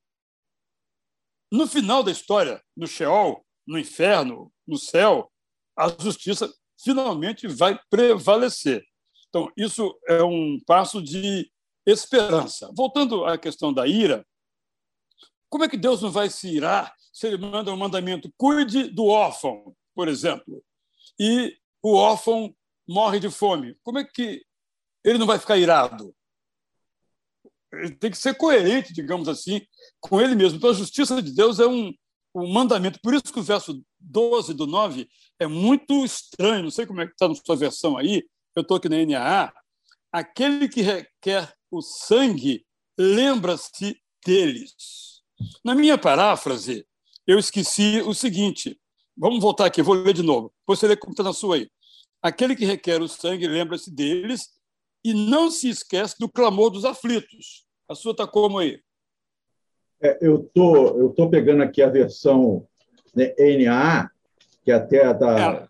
no 1.51 1.67
final 1.67 2.03
da 2.03 2.11
história, 2.11 2.63
no 2.75 2.87
Sheol, 2.87 3.45
no 3.67 3.77
inferno, 3.77 4.51
no 4.65 4.77
céu, 4.77 5.29
a 5.77 5.89
justiça 6.01 6.51
finalmente 6.81 7.47
vai 7.47 7.79
prevalecer. 7.89 8.83
Então, 9.29 9.51
isso 9.57 9.97
é 10.07 10.23
um 10.23 10.57
passo 10.65 11.01
de 11.01 11.51
esperança. 11.85 12.71
Voltando 12.75 13.25
à 13.25 13.37
questão 13.37 13.73
da 13.73 13.85
ira, 13.85 14.25
como 15.49 15.63
é 15.63 15.69
que 15.69 15.77
Deus 15.77 16.01
não 16.01 16.09
vai 16.09 16.29
se 16.29 16.47
irar 16.47 16.93
se 17.11 17.27
ele 17.27 17.37
manda 17.37 17.71
um 17.71 17.77
mandamento? 17.77 18.31
Cuide 18.37 18.89
do 18.89 19.05
órfão, 19.05 19.75
por 19.93 20.07
exemplo, 20.07 20.63
e 21.19 21.57
o 21.81 21.93
órfão 21.93 22.55
morre 22.87 23.19
de 23.19 23.29
fome. 23.29 23.77
Como 23.83 23.99
é 23.99 24.03
que 24.03 24.43
ele 25.03 25.17
não 25.17 25.25
vai 25.25 25.39
ficar 25.39 25.57
irado? 25.57 26.13
Ele 27.73 27.95
tem 27.95 28.11
que 28.11 28.17
ser 28.17 28.35
coerente, 28.35 28.93
digamos 28.93 29.27
assim, 29.27 29.61
com 29.99 30.21
ele 30.21 30.35
mesmo. 30.35 30.57
Então, 30.57 30.69
a 30.69 30.73
justiça 30.73 31.21
de 31.21 31.33
Deus 31.33 31.59
é 31.59 31.67
um, 31.67 31.93
um 32.43 32.51
mandamento. 32.51 32.99
Por 33.01 33.13
isso 33.13 33.31
que 33.31 33.39
o 33.39 33.43
verso 33.43 33.81
12 33.99 34.53
do 34.53 34.67
9 34.67 35.07
é 35.39 35.47
muito 35.47 36.05
estranho. 36.05 36.63
Não 36.63 36.71
sei 36.71 36.85
como 36.85 37.01
é 37.01 37.07
que 37.07 37.13
está 37.13 37.27
na 37.27 37.35
sua 37.35 37.55
versão 37.55 37.97
aí. 37.97 38.23
Eu 38.55 38.61
estou 38.61 38.77
aqui 38.77 38.89
na 38.89 39.05
NAA. 39.05 39.53
Aquele 40.11 40.67
que 40.67 40.81
requer 40.81 41.53
o 41.71 41.81
sangue 41.81 42.65
lembra-se 42.97 43.99
deles. 44.25 45.21
Na 45.63 45.75
minha 45.75 45.97
paráfrase, 45.97 46.85
eu 47.25 47.37
esqueci 47.37 48.01
o 48.05 48.13
seguinte. 48.13 48.79
Vamos 49.15 49.41
voltar 49.41 49.65
aqui, 49.65 49.81
vou 49.81 49.95
ler 49.95 50.13
de 50.13 50.23
novo. 50.23 50.53
Você 50.65 50.87
lê 50.87 50.95
como 50.95 51.13
está 51.13 51.23
na 51.23 51.33
sua 51.33 51.57
aí. 51.57 51.69
Aquele 52.21 52.55
que 52.55 52.65
requer 52.65 53.01
o 53.01 53.07
sangue 53.07 53.47
lembra-se 53.47 53.91
deles 53.91 54.49
e 55.03 55.13
não 55.13 55.51
se 55.51 55.69
esquece 55.69 56.15
do 56.19 56.29
clamor 56.29 56.69
dos 56.69 56.85
aflitos. 56.85 57.65
A 57.87 57.95
sua 57.95 58.11
está 58.11 58.27
como 58.27 58.59
aí? 58.59 58.81
É, 60.01 60.17
eu 60.21 60.43
tô, 60.53 60.99
eu 60.99 61.09
tô 61.09 61.29
pegando 61.29 61.63
aqui 61.63 61.81
a 61.81 61.89
versão 61.89 62.67
né, 63.15 63.33
NA, 63.39 64.09
que 64.63 64.71
até 64.71 65.05
a 65.05 65.13
da. 65.13 65.67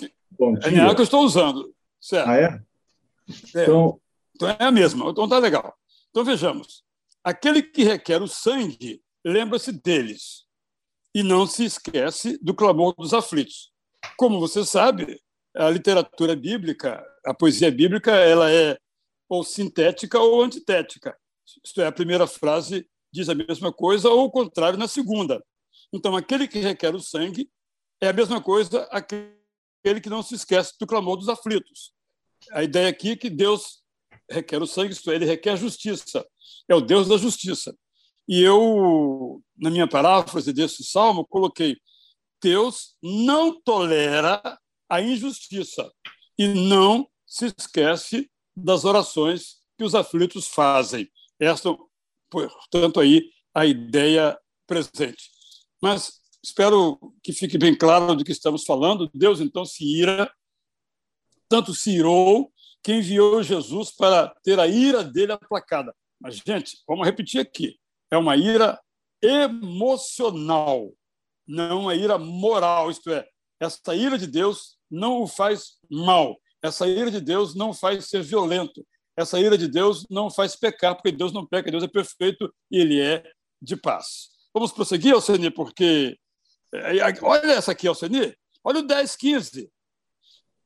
É, 0.00 0.70
NA 0.70 0.94
que 0.94 1.00
eu 1.00 1.04
estou 1.04 1.24
usando. 1.24 1.74
Certo. 2.00 2.28
Ah, 2.28 2.36
é? 2.36 2.44
é? 2.44 3.62
Então... 3.62 4.00
então 4.34 4.48
é 4.48 4.56
a 4.64 4.70
mesma. 4.70 5.08
Então 5.10 5.28
tá 5.28 5.38
legal. 5.38 5.74
Então 6.10 6.24
vejamos. 6.24 6.84
Aquele 7.24 7.62
que 7.62 7.82
requer 7.82 8.22
o 8.22 8.28
sangue 8.28 9.02
lembra-se 9.24 9.72
deles 9.72 10.44
e 11.14 11.22
não 11.22 11.46
se 11.46 11.64
esquece 11.64 12.38
do 12.42 12.54
clamor 12.54 12.94
dos 12.96 13.14
aflitos. 13.14 13.72
Como 14.16 14.38
você 14.38 14.64
sabe, 14.64 15.20
a 15.56 15.70
literatura 15.70 16.36
bíblica, 16.36 17.02
a 17.24 17.32
poesia 17.32 17.70
bíblica, 17.70 18.12
ela 18.12 18.52
é 18.52 18.78
ou 19.28 19.42
sintética 19.42 20.20
ou 20.20 20.42
antitética. 20.42 21.16
Isto 21.64 21.80
é, 21.80 21.86
a 21.86 21.92
primeira 21.92 22.26
frase 22.26 22.86
diz 23.12 23.28
a 23.28 23.34
mesma 23.34 23.72
coisa 23.72 24.08
ou 24.08 24.24
o 24.24 24.30
contrário 24.30 24.78
na 24.78 24.88
segunda. 24.88 25.44
Então, 25.92 26.16
aquele 26.16 26.48
que 26.48 26.58
requer 26.58 26.94
o 26.94 27.00
sangue 27.00 27.50
é 28.00 28.08
a 28.08 28.12
mesma 28.12 28.42
coisa 28.42 28.82
aquele 28.90 30.00
que 30.02 30.10
não 30.10 30.22
se 30.22 30.34
esquece 30.34 30.74
do 30.78 30.86
clamor 30.86 31.16
dos 31.16 31.28
aflitos. 31.28 31.92
A 32.52 32.62
ideia 32.62 32.88
aqui 32.88 33.10
é 33.10 33.16
que 33.16 33.30
Deus 33.30 33.82
requer 34.30 34.60
o 34.60 34.66
sangue, 34.66 34.92
isto 34.92 35.10
é, 35.10 35.14
ele 35.14 35.24
requer 35.24 35.56
justiça. 35.56 36.26
É 36.68 36.74
o 36.74 36.80
Deus 36.80 37.08
da 37.08 37.16
justiça. 37.16 37.76
E 38.28 38.42
eu, 38.42 39.42
na 39.56 39.70
minha 39.70 39.88
paráfrase 39.88 40.52
desse 40.52 40.84
salmo, 40.84 41.26
coloquei: 41.26 41.76
Deus 42.42 42.96
não 43.02 43.60
tolera 43.60 44.40
a 44.88 45.00
injustiça 45.00 45.90
e 46.38 46.48
não 46.48 47.08
se 47.26 47.52
esquece 47.56 48.30
das 48.56 48.84
orações 48.84 49.58
que 49.78 49.84
os 49.84 49.94
aflitos 49.94 50.48
fazem. 50.48 51.08
Esta, 51.38 51.76
portanto, 52.30 53.00
aí 53.00 53.30
a 53.54 53.64
ideia 53.64 54.38
presente. 54.66 55.30
Mas 55.80 56.20
espero 56.42 56.98
que 57.22 57.32
fique 57.32 57.58
bem 57.58 57.76
claro 57.76 58.14
do 58.14 58.24
que 58.24 58.32
estamos 58.32 58.64
falando. 58.64 59.10
Deus 59.14 59.40
então 59.40 59.64
se 59.64 59.84
ira, 59.84 60.30
tanto 61.48 61.74
se 61.74 61.90
irou 61.90 62.52
que 62.82 62.92
enviou 62.94 63.42
Jesus 63.42 63.90
para 63.90 64.28
ter 64.44 64.60
a 64.60 64.66
ira 64.66 65.02
dele 65.02 65.32
aplacada. 65.32 65.94
Mas, 66.20 66.36
gente, 66.46 66.78
vamos 66.86 67.04
repetir 67.04 67.40
aqui: 67.40 67.78
é 68.10 68.16
uma 68.16 68.36
ira 68.36 68.80
emocional, 69.22 70.92
não 71.46 71.80
uma 71.82 71.94
ira 71.94 72.18
moral, 72.18 72.90
isto 72.90 73.10
é, 73.10 73.26
essa 73.58 73.94
ira 73.94 74.18
de 74.18 74.26
Deus 74.26 74.76
não 74.90 75.22
o 75.22 75.26
faz 75.26 75.78
mal, 75.90 76.38
essa 76.62 76.86
ira 76.86 77.10
de 77.10 77.20
Deus 77.20 77.54
não 77.54 77.74
faz 77.74 78.08
ser 78.08 78.22
violento, 78.22 78.86
essa 79.16 79.40
ira 79.40 79.56
de 79.56 79.66
Deus 79.66 80.06
não 80.10 80.30
faz 80.30 80.54
pecar, 80.54 80.94
porque 80.94 81.10
Deus 81.10 81.32
não 81.32 81.46
peca, 81.46 81.70
Deus 81.70 81.82
é 81.82 81.88
perfeito 81.88 82.54
e 82.70 82.78
ele 82.78 83.00
é 83.00 83.24
de 83.60 83.74
paz. 83.76 84.28
Vamos 84.52 84.72
prosseguir, 84.72 85.14
Alceni, 85.14 85.50
porque. 85.50 86.18
É, 86.72 86.92
olha 87.22 87.52
essa 87.52 87.72
aqui, 87.72 87.88
Alceni. 87.88 88.36
Olha 88.62 88.80
o 88.80 88.86
10, 88.86 89.16
15. 89.16 89.70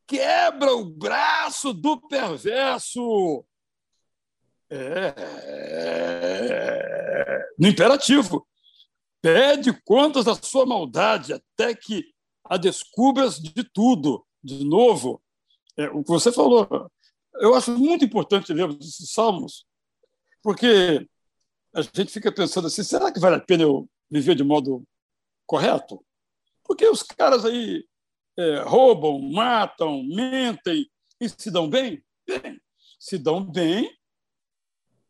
Quebra 0.06 0.74
o 0.74 0.84
braço 0.84 1.72
do 1.72 2.00
perverso. 2.08 3.44
É, 4.68 5.14
no 7.58 7.68
imperativo. 7.68 8.46
Pede 9.22 9.72
contas 9.84 10.24
da 10.24 10.34
sua 10.34 10.64
maldade 10.64 11.32
até 11.34 11.74
que 11.74 12.04
a 12.44 12.56
descubras 12.56 13.38
de 13.38 13.62
tudo. 13.62 14.26
De 14.42 14.64
novo, 14.64 15.22
é, 15.76 15.88
o 15.90 16.02
que 16.02 16.10
você 16.10 16.32
falou. 16.32 16.90
Eu 17.40 17.54
acho 17.54 17.76
muito 17.76 18.04
importante 18.04 18.52
ler 18.52 18.68
esses 18.80 19.12
salmos, 19.12 19.66
porque 20.42 21.08
a 21.74 21.82
gente 21.82 22.12
fica 22.12 22.30
pensando 22.30 22.66
assim: 22.66 22.82
será 22.82 23.10
que 23.10 23.18
vale 23.18 23.36
a 23.36 23.40
pena 23.40 23.62
eu 23.62 23.88
viver 24.10 24.34
de 24.34 24.44
modo 24.44 24.84
correto? 25.46 26.04
Porque 26.64 26.86
os 26.86 27.02
caras 27.02 27.44
aí 27.44 27.84
é, 28.38 28.62
roubam, 28.62 29.20
matam, 29.20 30.02
mentem 30.04 30.88
e 31.20 31.28
se 31.28 31.50
dão 31.50 31.68
bem? 31.68 32.04
Bem, 32.26 32.60
se 32.98 33.18
dão 33.18 33.42
bem 33.44 33.90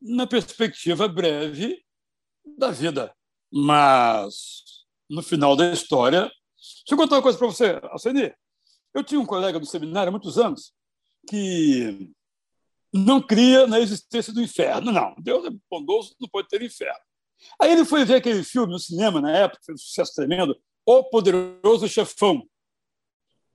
na 0.00 0.26
perspectiva 0.26 1.08
breve 1.08 1.84
da 2.56 2.70
vida. 2.70 3.14
Mas, 3.52 4.84
no 5.08 5.22
final 5.22 5.56
da 5.56 5.72
história. 5.72 6.22
Deixa 6.22 6.92
eu 6.92 6.96
contar 6.96 7.16
uma 7.16 7.22
coisa 7.22 7.36
para 7.36 7.46
você, 7.46 7.80
Alceni. 7.90 8.32
Eu 8.94 9.02
tinha 9.02 9.20
um 9.20 9.26
colega 9.26 9.58
do 9.58 9.66
seminário 9.66 10.08
há 10.08 10.12
muitos 10.12 10.38
anos 10.38 10.72
que 11.28 12.10
não 12.92 13.20
cria 13.20 13.66
na 13.66 13.80
existência 13.80 14.32
do 14.32 14.42
inferno. 14.42 14.92
Não, 14.92 15.14
Deus 15.18 15.44
é 15.46 15.50
bondoso, 15.70 16.14
não 16.20 16.28
pode 16.28 16.48
ter 16.48 16.62
inferno. 16.62 17.00
Aí 17.60 17.72
ele 17.72 17.84
foi 17.84 18.04
ver 18.04 18.16
aquele 18.16 18.42
filme 18.44 18.72
no 18.72 18.78
cinema, 18.78 19.20
na 19.20 19.34
época, 19.36 19.62
fez 19.64 19.80
um 19.80 19.84
sucesso 19.84 20.14
tremendo, 20.14 20.56
O 20.84 21.04
Poderoso 21.04 21.88
Chefão. 21.88 22.42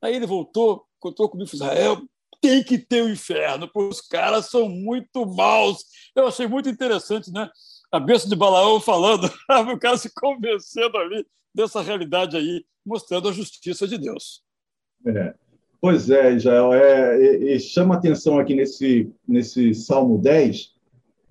Aí 0.01 0.15
ele 0.15 0.25
voltou, 0.25 0.85
contou 0.99 1.29
comigo 1.29 1.49
Israel, 1.53 2.01
tem 2.41 2.63
que 2.63 2.77
ter 2.77 3.01
o 3.01 3.05
um 3.05 3.09
inferno, 3.09 3.67
porque 3.67 3.89
os 3.89 4.01
caras 4.01 4.49
são 4.49 4.69
muito 4.69 5.25
maus. 5.25 5.83
Eu 6.15 6.27
achei 6.27 6.47
muito 6.47 6.69
interessante, 6.69 7.31
né? 7.31 7.49
A 7.91 7.99
besta 7.99 8.27
de 8.27 8.35
Balaão 8.35 8.79
falando, 8.79 9.25
o 9.73 9.79
cara 9.79 9.97
se 9.97 10.13
convencendo 10.13 10.97
ali 10.97 11.25
dessa 11.53 11.81
realidade 11.81 12.35
aí, 12.35 12.65
mostrando 12.85 13.29
a 13.29 13.31
justiça 13.31 13.87
de 13.87 13.97
Deus. 13.97 14.43
É. 15.07 15.35
Pois 15.85 16.09
é, 16.09 16.33
Israel, 16.33 16.73
é, 16.73 17.21
e, 17.21 17.53
e 17.53 17.59
chama 17.59 17.93
atenção 17.93 18.39
aqui 18.39 18.55
nesse, 18.55 19.07
nesse 19.27 19.71
Salmo 19.75 20.17
10, 20.17 20.71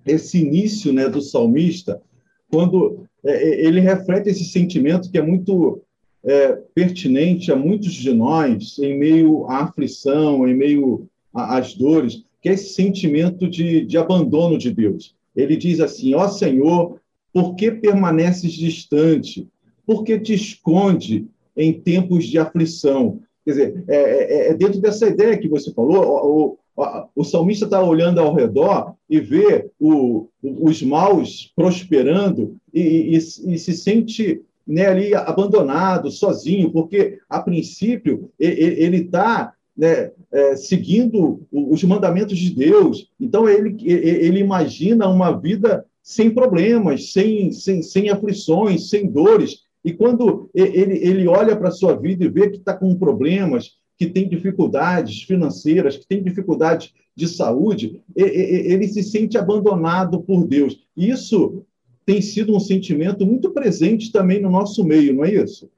esse 0.05 0.37
início 0.41 0.93
né, 0.93 1.09
do 1.09 1.21
salmista, 1.21 2.01
quando 2.49 3.05
é, 3.21 3.33
é, 3.33 3.65
ele 3.65 3.81
reflete 3.81 4.29
esse 4.29 4.45
sentimento 4.45 5.11
que 5.11 5.17
é 5.17 5.21
muito 5.21 5.81
é, 6.23 6.53
pertinente 6.73 7.51
a 7.51 7.55
muitos 7.57 7.91
de 7.91 8.13
nós 8.13 8.79
em 8.79 8.97
meio 8.97 9.45
à 9.47 9.63
aflição, 9.63 10.47
em 10.47 10.55
meio 10.55 11.05
às 11.33 11.73
dores, 11.73 12.23
que 12.41 12.47
é 12.47 12.53
esse 12.53 12.75
sentimento 12.75 13.49
de, 13.49 13.85
de 13.85 13.97
abandono 13.97 14.57
de 14.57 14.71
Deus. 14.71 15.17
Ele 15.35 15.57
diz 15.57 15.81
assim: 15.81 16.13
Ó 16.13 16.29
Senhor, 16.29 17.01
por 17.33 17.55
que 17.55 17.71
permaneces 17.71 18.53
distante? 18.53 19.49
Por 19.85 20.05
que 20.05 20.17
te 20.17 20.33
esconde 20.33 21.27
em 21.57 21.73
tempos 21.73 22.23
de 22.23 22.39
aflição? 22.39 23.19
Quer 23.45 23.51
dizer, 23.51 23.83
é, 23.87 23.95
é, 23.95 24.47
é 24.49 24.53
dentro 24.55 24.81
dessa 24.81 25.07
ideia 25.07 25.37
que 25.37 25.47
você 25.47 25.71
falou, 25.71 26.03
o, 26.03 26.57
o, 26.75 27.07
o 27.15 27.23
salmista 27.23 27.65
está 27.65 27.81
olhando 27.81 28.19
ao 28.19 28.33
redor 28.33 28.95
e 29.07 29.19
vê 29.19 29.69
o, 29.79 30.27
os 30.41 30.81
maus 30.81 31.53
prosperando 31.55 32.57
e, 32.73 33.15
e, 33.15 33.17
e 33.17 33.57
se 33.59 33.73
sente 33.73 34.41
né, 34.67 34.87
ali 34.87 35.13
abandonado, 35.13 36.09
sozinho, 36.09 36.71
porque, 36.71 37.19
a 37.29 37.39
princípio, 37.39 38.31
ele 38.39 38.97
está 38.97 39.53
né, 39.77 40.11
é, 40.31 40.55
seguindo 40.55 41.45
os 41.51 41.83
mandamentos 41.83 42.37
de 42.37 42.49
Deus. 42.49 43.11
Então, 43.19 43.47
ele, 43.47 43.77
ele 43.87 44.39
imagina 44.39 45.07
uma 45.07 45.31
vida 45.39 45.85
sem 46.01 46.31
problemas, 46.31 47.11
sem, 47.11 47.51
sem, 47.51 47.81
sem 47.81 48.09
aflições, 48.09 48.89
sem 48.89 49.07
dores. 49.07 49.64
E 49.85 49.93
quando 49.93 50.49
ele, 50.51 50.97
ele 50.97 51.27
olha 51.27 51.55
para 51.55 51.67
a 51.67 51.71
sua 51.71 51.95
vida 51.95 52.25
e 52.25 52.27
vê 52.27 52.49
que 52.49 52.57
está 52.57 52.75
com 52.75 52.97
problemas, 52.97 53.77
que 53.95 54.07
tem 54.07 54.27
dificuldades 54.27 55.21
financeiras, 55.21 55.95
que 55.95 56.07
tem 56.07 56.23
dificuldades 56.23 56.91
de 57.15 57.27
saúde, 57.27 58.01
ele 58.15 58.87
se 58.87 59.03
sente 59.03 59.37
abandonado 59.37 60.23
por 60.23 60.47
Deus. 60.47 60.83
Isso 60.97 61.63
tem 62.03 62.19
sido 62.19 62.55
um 62.55 62.59
sentimento 62.59 63.27
muito 63.27 63.51
presente 63.51 64.11
também 64.11 64.41
no 64.41 64.49
nosso 64.49 64.83
meio, 64.83 65.13
não 65.13 65.23
é 65.23 65.35
isso? 65.35 65.69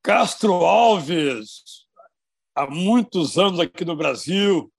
Castro 0.00 0.54
Alves, 0.54 1.84
há 2.54 2.70
muitos 2.70 3.38
anos 3.38 3.58
aqui 3.58 3.84
no 3.84 3.96
Brasil, 3.96 4.72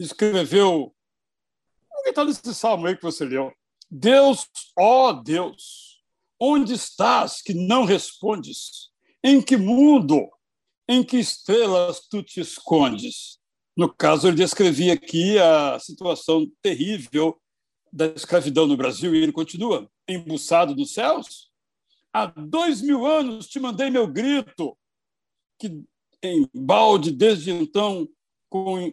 escreveu. 0.00 0.94
Alguém 1.90 2.10
está 2.10 2.24
nesse 2.24 2.54
salmo 2.54 2.86
aí 2.86 2.96
que 2.96 3.02
você 3.02 3.22
leu. 3.26 3.52
Deus, 3.90 4.48
ó 4.76 5.12
Deus, 5.12 5.91
onde 6.44 6.74
estás 6.74 7.40
que 7.40 7.54
não 7.54 7.84
respondes? 7.84 8.90
Em 9.22 9.40
que 9.40 9.56
mundo, 9.56 10.28
em 10.88 11.04
que 11.04 11.16
estrelas 11.16 12.00
tu 12.08 12.20
te 12.20 12.40
escondes? 12.40 13.38
No 13.76 13.94
caso, 13.94 14.26
ele 14.26 14.36
descrevia 14.36 14.94
aqui 14.94 15.38
a 15.38 15.78
situação 15.78 16.50
terrível 16.60 17.40
da 17.92 18.06
escravidão 18.06 18.66
no 18.66 18.76
Brasil 18.76 19.14
e 19.14 19.22
ele 19.22 19.30
continua: 19.30 19.88
embuçado 20.08 20.74
dos 20.74 20.92
céus? 20.92 21.52
Há 22.12 22.26
dois 22.26 22.82
mil 22.82 23.06
anos 23.06 23.46
te 23.46 23.60
mandei 23.60 23.88
meu 23.88 24.08
grito, 24.08 24.76
que 25.60 25.84
em 26.22 26.48
balde 26.52 27.12
desde 27.12 27.52
então, 27.52 28.08
com, 28.50 28.92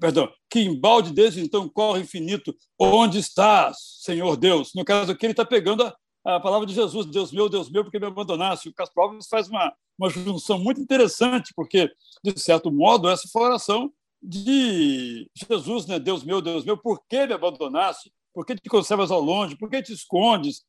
perdão, 0.00 0.30
que 0.50 0.60
em 0.60 0.78
balde 0.78 1.12
desde 1.12 1.40
então 1.40 1.68
corre 1.68 2.02
infinito. 2.02 2.54
Onde 2.78 3.18
estás, 3.20 3.76
Senhor 4.02 4.36
Deus? 4.36 4.72
No 4.74 4.84
caso 4.84 5.12
aqui, 5.12 5.26
ele 5.26 5.32
está 5.32 5.44
pegando 5.44 5.84
a, 5.84 5.96
a 6.24 6.40
palavra 6.40 6.66
de 6.66 6.74
Jesus: 6.74 7.06
Deus 7.06 7.32
meu, 7.32 7.48
Deus 7.48 7.70
meu, 7.70 7.84
porque 7.84 7.98
me 7.98 8.06
abandonaste. 8.06 8.68
O 8.68 8.74
Castro 8.74 9.02
Alves 9.02 9.26
faz 9.28 9.48
uma, 9.48 9.72
uma 9.98 10.10
junção 10.10 10.58
muito 10.58 10.80
interessante, 10.80 11.52
porque, 11.54 11.90
de 12.22 12.38
certo 12.38 12.70
modo, 12.70 13.08
essa 13.08 13.28
foi 13.28 13.42
a 13.42 13.46
oração 13.46 13.92
de 14.22 15.28
Jesus, 15.34 15.86
né? 15.86 15.98
Deus 15.98 16.22
meu, 16.22 16.42
Deus 16.42 16.64
meu, 16.64 16.76
por 16.76 17.02
que 17.08 17.26
me 17.26 17.32
abandonaste? 17.32 18.12
Por 18.34 18.44
que 18.44 18.54
te 18.54 18.68
conservas 18.68 19.10
ao 19.10 19.20
longe? 19.20 19.56
Por 19.56 19.70
que 19.70 19.82
te 19.82 19.92
escondes? 19.92 20.62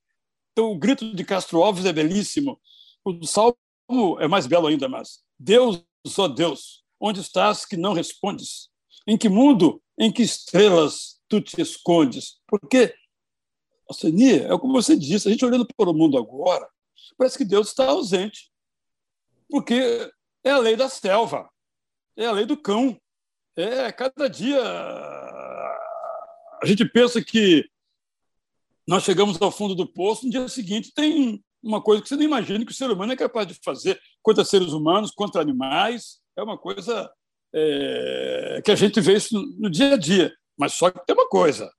Então, 0.51 0.71
o 0.71 0.77
grito 0.77 1.13
de 1.13 1.23
Castro 1.23 1.61
Alves 1.61 1.85
é 1.85 1.93
belíssimo. 1.93 2.59
O 3.03 3.25
salmo 3.25 3.55
é 4.19 4.27
mais 4.27 4.47
belo 4.47 4.67
ainda, 4.67 4.87
mas 4.87 5.19
Deus, 5.39 5.83
ó 6.17 6.27
Deus, 6.27 6.83
onde 6.99 7.19
estás 7.19 7.65
que 7.65 7.77
não 7.77 7.93
respondes? 7.93 8.69
Em 9.07 9.17
que 9.17 9.27
mundo, 9.27 9.81
em 9.97 10.11
que 10.11 10.21
estrelas 10.21 11.19
tu 11.27 11.41
te 11.41 11.61
escondes? 11.61 12.39
Porque, 12.47 12.93
Oceania, 13.87 14.47
é 14.47 14.57
como 14.57 14.73
você 14.73 14.95
disse, 14.95 15.27
a 15.27 15.31
gente 15.31 15.45
olhando 15.45 15.65
para 15.65 15.89
o 15.89 15.93
mundo 15.93 16.17
agora, 16.17 16.67
parece 17.17 17.37
que 17.37 17.45
Deus 17.45 17.69
está 17.69 17.85
ausente. 17.85 18.51
Porque 19.49 20.11
é 20.43 20.51
a 20.51 20.57
lei 20.57 20.75
da 20.75 20.87
selva, 20.87 21.49
é 22.15 22.25
a 22.25 22.31
lei 22.31 22.45
do 22.45 22.55
cão. 22.57 22.99
É, 23.55 23.91
cada 23.91 24.29
dia 24.29 24.61
a 26.61 26.65
gente 26.65 26.85
pensa 26.85 27.21
que 27.21 27.69
nós 28.87 29.03
chegamos 29.03 29.41
ao 29.41 29.51
fundo 29.51 29.75
do 29.75 29.85
poço, 29.85 30.25
no 30.25 30.31
dia 30.31 30.47
seguinte 30.47 30.93
tem 30.93 31.43
uma 31.61 31.81
coisa 31.81 32.01
que 32.01 32.09
você 32.09 32.15
não 32.15 32.23
imagina 32.23 32.65
que 32.65 32.71
o 32.71 32.75
ser 32.75 32.89
humano 32.89 33.13
é 33.13 33.15
capaz 33.15 33.47
de 33.47 33.53
fazer 33.63 33.99
contra 34.21 34.43
seres 34.43 34.73
humanos, 34.73 35.11
contra 35.11 35.41
animais. 35.41 36.19
É 36.35 36.41
uma 36.41 36.57
coisa 36.57 37.11
é, 37.53 38.61
que 38.63 38.71
a 38.71 38.75
gente 38.75 38.99
vê 38.99 39.13
isso 39.13 39.39
no 39.59 39.69
dia 39.69 39.93
a 39.93 39.97
dia. 39.97 40.33
Mas 40.57 40.73
só 40.73 40.89
que 40.89 41.05
tem 41.05 41.15
uma 41.15 41.27
coisa: 41.27 41.71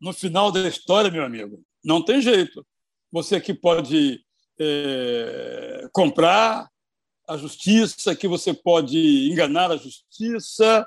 no 0.00 0.12
final 0.12 0.50
da 0.50 0.66
história, 0.66 1.10
meu 1.10 1.24
amigo, 1.24 1.62
não 1.84 2.02
tem 2.04 2.20
jeito. 2.20 2.66
Você 3.12 3.36
aqui 3.36 3.52
pode 3.52 4.20
é, 4.58 5.88
comprar 5.92 6.68
a 7.28 7.36
justiça, 7.36 8.12
aqui 8.12 8.26
você 8.26 8.54
pode 8.54 9.30
enganar 9.30 9.70
a 9.70 9.76
justiça, 9.76 10.86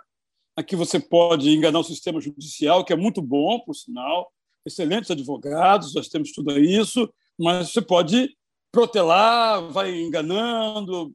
Aqui 0.56 0.76
você 0.76 0.99
pode 0.99 1.49
enganar 1.49 1.80
o 1.80 1.84
sistema 1.84 2.21
judicial, 2.21 2.86
que 2.86 2.93
é 2.93 2.95
muito 2.95 3.21
bom, 3.21 3.60
por 3.60 3.73
sinal, 3.73 4.32
excelentes 4.63 5.10
advogados, 5.10 5.95
nós 5.95 6.08
temos 6.08 6.32
tudo 6.32 6.58
isso, 6.60 7.12
mas 7.39 7.71
você 7.71 7.82
pode 7.82 8.38
protelar, 8.71 9.71
vai 9.71 9.99
enganando, 9.99 11.12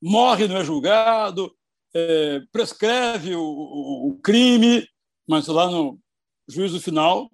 morre, 0.00 0.48
não 0.48 0.56
é 0.56 0.64
julgado, 0.64 1.54
é, 1.94 2.40
prescreve 2.50 3.36
o, 3.36 3.42
o, 3.42 4.18
crime, 4.22 4.86
mas 5.28 5.46
lá 5.48 5.70
no 5.70 6.00
juízo 6.48 6.80
final, 6.80 7.30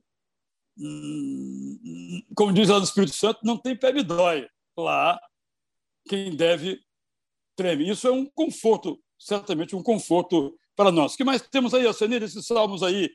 como 2.34 2.52
diz 2.52 2.68
lá 2.68 2.78
no 2.78 2.84
Espírito 2.84 3.14
Santo, 3.14 3.40
não 3.42 3.56
tem 3.56 3.76
pé 3.76 3.92
me 3.92 4.02
dói. 4.02 4.46
Lá, 4.76 5.18
quem 6.08 6.34
deve 6.34 6.80
treme. 7.56 7.90
Isso 7.90 8.06
é 8.06 8.12
um 8.12 8.24
conforto, 8.24 8.98
certamente 9.18 9.74
um 9.74 9.82
conforto 9.82 10.54
para 10.76 10.92
nós. 10.92 11.14
O 11.14 11.16
que 11.16 11.24
mais 11.24 11.42
temos 11.42 11.74
aí, 11.74 11.84
Alcenir, 11.84 12.22
esses 12.22 12.46
salmos 12.46 12.82
aí 12.84 13.10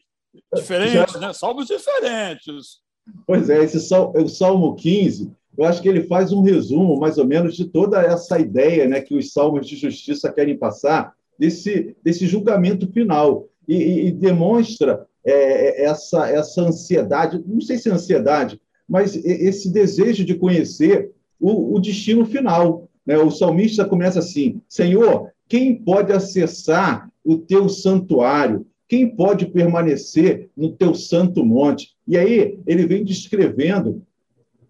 diferentes, 0.54 1.14
Já... 1.14 1.20
né? 1.20 1.34
Salmos 1.34 1.68
diferentes. 1.68 2.82
Pois 3.26 3.50
é, 3.50 3.64
esse 3.64 3.80
sal, 3.80 4.14
o 4.16 4.28
Salmo 4.28 4.76
15, 4.76 5.32
eu 5.58 5.66
acho 5.66 5.82
que 5.82 5.88
ele 5.88 6.04
faz 6.04 6.34
um 6.34 6.42
resumo, 6.42 7.00
mais 7.00 7.18
ou 7.18 7.26
menos, 7.26 7.56
de 7.56 7.66
toda 7.66 8.02
essa 8.02 8.40
ideia 8.40 8.88
né, 8.88 9.02
que 9.02 9.16
os 9.16 9.32
salmos 9.32 9.68
de 9.68 9.76
justiça 9.76 10.32
querem 10.32 10.58
passar, 10.58 11.14
desse, 11.38 11.96
desse 12.04 12.28
julgamento 12.28 12.92
final. 12.92 13.48
E, 13.66 14.08
e 14.08 14.12
demonstra 14.12 15.08
é, 15.26 15.86
essa, 15.86 16.28
essa 16.30 16.62
ansiedade, 16.62 17.44
não 17.46 17.62
sei 17.62 17.78
se 17.78 17.90
é 17.90 17.94
ansiedade, 17.94 18.60
mas 18.88 19.16
esse 19.16 19.72
desejo 19.72 20.26
de 20.26 20.36
conhecer 20.36 21.12
o, 21.40 21.76
o 21.76 21.80
destino 21.80 22.26
final. 22.26 22.90
Né? 23.06 23.18
O 23.18 23.32
salmista 23.32 23.86
começa 23.86 24.20
assim: 24.20 24.62
Senhor, 24.68 25.32
quem 25.48 25.76
pode 25.76 26.12
acessar 26.12 27.10
o 27.24 27.38
teu 27.38 27.70
santuário? 27.70 28.66
Quem 28.88 29.16
pode 29.16 29.48
permanecer 29.48 30.50
no 30.56 30.72
teu 30.72 30.94
santo 30.94 31.44
monte? 31.44 31.96
E 32.08 32.18
aí 32.18 32.60
ele 32.68 32.86
vem 32.86 33.04
descrevendo 33.04 34.04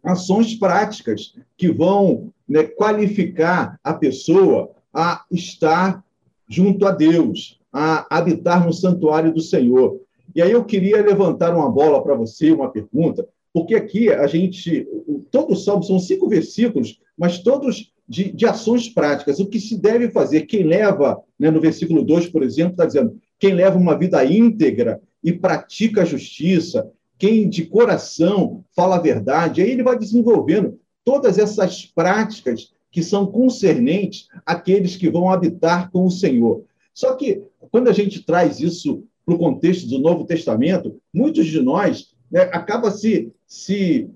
ações 0.04 0.56
práticas 0.56 1.36
que 1.58 1.72
vão 1.72 2.32
né, 2.48 2.64
qualificar 2.64 3.80
a 3.84 3.94
pessoa 3.94 4.72
a 4.94 5.24
estar 5.32 6.04
junto 6.48 6.86
a 6.86 6.92
Deus, 6.92 7.60
a 7.72 8.06
habitar 8.16 8.66
no 8.66 8.74
santuário 8.74 9.34
do 9.34 9.42
Senhor. 9.42 10.00
E 10.36 10.42
aí 10.42 10.52
eu 10.52 10.64
queria 10.64 11.02
levantar 11.02 11.56
uma 11.56 11.70
bola 11.70 12.02
para 12.02 12.16
você, 12.16 12.52
uma 12.52 12.72
pergunta, 12.72 13.28
porque 13.54 13.76
aqui 13.76 14.10
a 14.10 14.26
gente, 14.26 14.88
todo 15.30 15.54
o 15.54 15.56
salmo 15.56 15.84
são 15.84 16.00
cinco 16.00 16.28
versículos, 16.28 17.00
mas 17.18 17.40
todos 17.40 17.94
de, 18.08 18.32
de 18.32 18.46
ações 18.46 18.90
práticas. 18.90 19.40
O 19.40 19.48
que 19.48 19.60
se 19.60 19.78
deve 19.78 20.10
fazer? 20.10 20.42
Quem 20.42 20.64
leva, 20.64 21.22
né, 21.40 21.50
no 21.50 21.62
versículo 21.62 22.04
2, 22.04 22.28
por 22.28 22.44
exemplo, 22.44 22.74
está 22.74 22.86
dizendo: 22.86 23.18
quem 23.40 23.54
leva 23.54 23.78
uma 23.78 23.98
vida 23.98 24.24
íntegra 24.26 25.02
e 25.24 25.32
pratica 25.32 26.02
a 26.02 26.06
justiça, 26.06 26.90
quem 27.18 27.48
de 27.48 27.66
coração 27.66 28.64
fala 28.76 28.96
a 28.98 29.02
verdade, 29.02 29.62
aí 29.62 29.70
ele 29.70 29.84
vai 29.84 29.98
desenvolvendo 29.98 30.80
todas 31.06 31.38
essas 31.38 31.86
práticas 31.86 32.74
que 32.92 33.02
são 33.02 33.26
concernentes 33.26 34.28
àqueles 34.46 34.96
que 34.96 35.10
vão 35.10 35.30
habitar 35.30 35.90
com 35.92 36.06
o 36.06 36.12
Senhor. 36.12 36.64
Só 36.94 37.16
que, 37.16 37.42
quando 37.72 37.88
a 37.88 37.94
gente 37.94 38.24
traz 38.24 38.60
isso 38.60 39.04
para 39.26 39.36
o 39.36 39.40
contexto 39.40 39.88
do 39.88 40.00
Novo 40.00 40.26
Testamento, 40.26 40.98
muitos 41.14 41.46
de 41.46 41.62
nós 41.62 42.14
né, 42.32 42.42
acaba 42.52 42.92
se, 42.92 43.32
se 43.48 44.10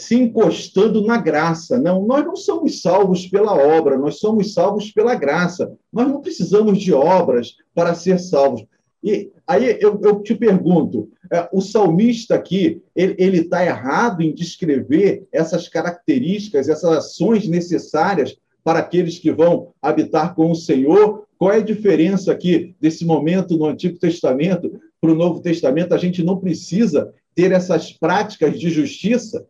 se 0.00 0.14
encostando 0.14 1.04
na 1.04 1.18
graça. 1.18 1.78
Não, 1.78 2.04
nós 2.06 2.24
não 2.24 2.36
somos 2.36 2.80
salvos 2.80 3.26
pela 3.26 3.54
obra, 3.54 3.98
nós 3.98 4.18
somos 4.18 4.54
salvos 4.54 4.90
pela 4.90 5.14
graça. 5.14 5.72
Nós 5.92 6.08
não 6.08 6.20
precisamos 6.20 6.80
de 6.80 6.92
obras 6.92 7.56
para 7.74 7.94
ser 7.94 8.18
salvos. 8.18 8.64
E 9.02 9.30
aí 9.46 9.78
eu, 9.80 9.98
eu 10.02 10.22
te 10.22 10.34
pergunto, 10.34 11.08
é, 11.32 11.48
o 11.52 11.60
salmista 11.60 12.34
aqui, 12.34 12.82
ele 12.94 13.38
está 13.38 13.64
errado 13.64 14.22
em 14.22 14.34
descrever 14.34 15.26
essas 15.32 15.68
características, 15.68 16.68
essas 16.68 16.90
ações 16.90 17.48
necessárias 17.48 18.36
para 18.62 18.80
aqueles 18.80 19.18
que 19.18 19.32
vão 19.32 19.72
habitar 19.80 20.34
com 20.34 20.50
o 20.50 20.54
Senhor? 20.56 21.26
Qual 21.40 21.50
é 21.50 21.56
a 21.56 21.64
diferença 21.64 22.30
aqui 22.30 22.76
desse 22.78 23.02
momento 23.02 23.56
no 23.56 23.64
Antigo 23.64 23.98
Testamento 23.98 24.78
para 25.00 25.10
o 25.10 25.14
Novo 25.14 25.40
Testamento? 25.40 25.94
A 25.94 25.96
gente 25.96 26.22
não 26.22 26.38
precisa 26.38 27.14
ter 27.34 27.50
essas 27.50 27.90
práticas 27.90 28.60
de 28.60 28.68
justiça? 28.68 29.48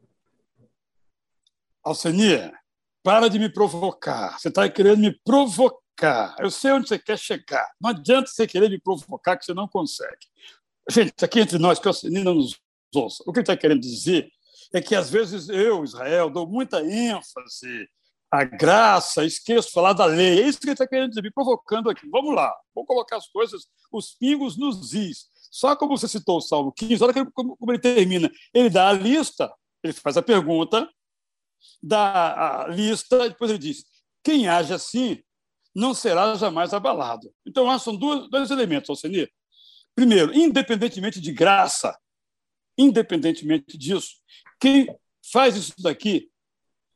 Alcenia, 1.83 2.53
para 3.03 3.26
de 3.26 3.40
me 3.40 3.53
provocar. 3.53 4.38
Você 4.38 4.46
está 4.46 4.68
querendo 4.68 5.00
me 5.00 5.18
provocar. 5.24 6.37
Eu 6.38 6.48
sei 6.48 6.70
onde 6.70 6.87
você 6.87 6.96
quer 6.96 7.18
chegar. 7.18 7.68
Não 7.81 7.90
adianta 7.90 8.31
você 8.31 8.46
querer 8.46 8.70
me 8.70 8.81
provocar, 8.81 9.37
que 9.37 9.44
você 9.44 9.53
não 9.53 9.66
consegue. 9.66 10.29
Gente, 10.88 11.12
aqui 11.24 11.40
entre 11.40 11.59
nós, 11.59 11.81
que 11.81 11.88
a 11.88 11.90
Alcenia 11.90 12.22
não 12.22 12.37
nos 12.37 12.57
ouça, 12.94 13.24
o 13.26 13.33
que 13.33 13.40
ele 13.40 13.42
está 13.42 13.57
querendo 13.57 13.81
dizer 13.81 14.31
é 14.72 14.81
que, 14.81 14.94
às 14.94 15.11
vezes, 15.11 15.48
eu, 15.48 15.83
Israel, 15.83 16.31
dou 16.31 16.46
muita 16.46 16.81
ênfase 16.85 17.88
a 18.31 18.45
graça, 18.45 19.25
esqueço 19.25 19.73
falar 19.73 19.93
da 19.93 20.05
lei. 20.05 20.40
É 20.40 20.47
isso 20.47 20.61
que 20.61 20.66
ele 20.66 20.73
está 20.73 20.87
querendo 20.87 21.21
me 21.21 21.31
provocando 21.31 21.90
aqui. 21.90 22.09
Vamos 22.09 22.35
lá, 22.35 22.55
vamos 22.75 22.87
colocar 22.87 23.16
as 23.16 23.27
coisas, 23.29 23.66
os 23.90 24.14
pingos 24.14 24.57
nos 24.57 24.95
is. 24.95 25.29
Só 25.51 25.75
como 25.75 25.97
você 25.97 26.07
citou 26.07 26.38
o 26.38 26.40
Salmo 26.40 26.73
15, 26.73 27.03
olha 27.03 27.27
como, 27.33 27.57
como 27.57 27.73
ele 27.73 27.81
termina. 27.81 28.31
Ele 28.55 28.71
dá 28.71 28.88
a 28.88 28.93
lista, 28.93 29.53
ele 29.83 29.93
faz 29.93 30.16
a 30.16 30.23
pergunta, 30.23 30.88
dá 31.83 32.62
a 32.62 32.69
lista, 32.69 33.29
depois 33.29 33.51
ele 33.51 33.59
diz: 33.59 33.85
quem 34.23 34.49
age 34.49 34.73
assim 34.73 35.21
não 35.75 35.93
será 35.93 36.35
jamais 36.35 36.73
abalado. 36.73 37.33
Então, 37.47 37.77
são 37.79 37.97
dois 37.97 38.51
elementos, 38.51 38.90
Alcenir. 38.90 39.31
Primeiro, 39.95 40.33
independentemente 40.35 41.21
de 41.21 41.33
graça, 41.33 41.99
independentemente 42.79 43.77
disso, 43.77 44.16
quem 44.61 44.88
faz 45.33 45.57
isso 45.57 45.75
daqui 45.79 46.31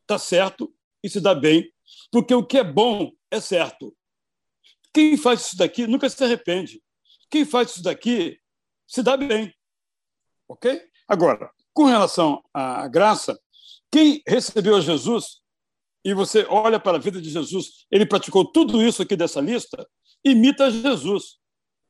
está 0.03 0.19
certo 0.19 0.73
e 1.05 1.11
se 1.11 1.21
dá 1.21 1.35
bem, 1.35 1.71
porque 2.11 2.35
o 2.35 2.43
que 2.43 2.57
é 2.57 2.65
bom 2.65 3.13
é 3.31 3.39
certo. 3.39 3.95
Quem 4.93 5.19
faz 5.19 5.43
isso 5.43 5.57
daqui 5.59 5.87
nunca 5.87 6.09
se 6.09 6.25
arrepende. 6.25 6.83
Quem 7.31 7.45
faz 7.45 7.73
isso 7.73 7.83
daqui 7.83 8.41
se 8.87 9.03
dá 9.03 9.15
bem. 9.15 9.55
Ok? 10.49 10.81
Agora, 11.07 11.51
com 11.75 11.85
relação 11.85 12.43
à 12.55 12.89
graça, 12.89 13.39
quem 13.93 14.23
recebeu 14.27 14.81
Jesus, 14.81 15.43
e 16.03 16.15
você 16.15 16.47
olha 16.49 16.81
para 16.81 16.97
a 16.97 17.01
vida 17.01 17.21
de 17.21 17.29
Jesus, 17.29 17.87
ele 17.91 18.07
praticou 18.07 18.51
tudo 18.51 18.83
isso 18.83 19.03
aqui 19.03 19.15
dessa 19.15 19.43
lista, 19.43 19.87
imita 20.25 20.71
Jesus. 20.71 21.39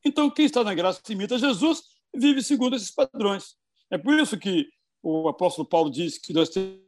Então, 0.05 0.29
quem 0.29 0.46
está 0.46 0.64
na 0.64 0.74
graça 0.74 1.00
imita 1.09 1.38
Jesus, 1.38 1.83
vive 2.12 2.42
segundo 2.42 2.74
esses 2.74 2.90
padrões. 2.90 3.55
É 3.90 3.98
por 3.98 4.18
isso 4.18 4.37
que 4.37 4.68
o 5.00 5.29
apóstolo 5.29 5.68
Paulo 5.68 5.90
diz 5.90 6.18
que 6.18 6.33
nós 6.33 6.48
temos 6.48 6.84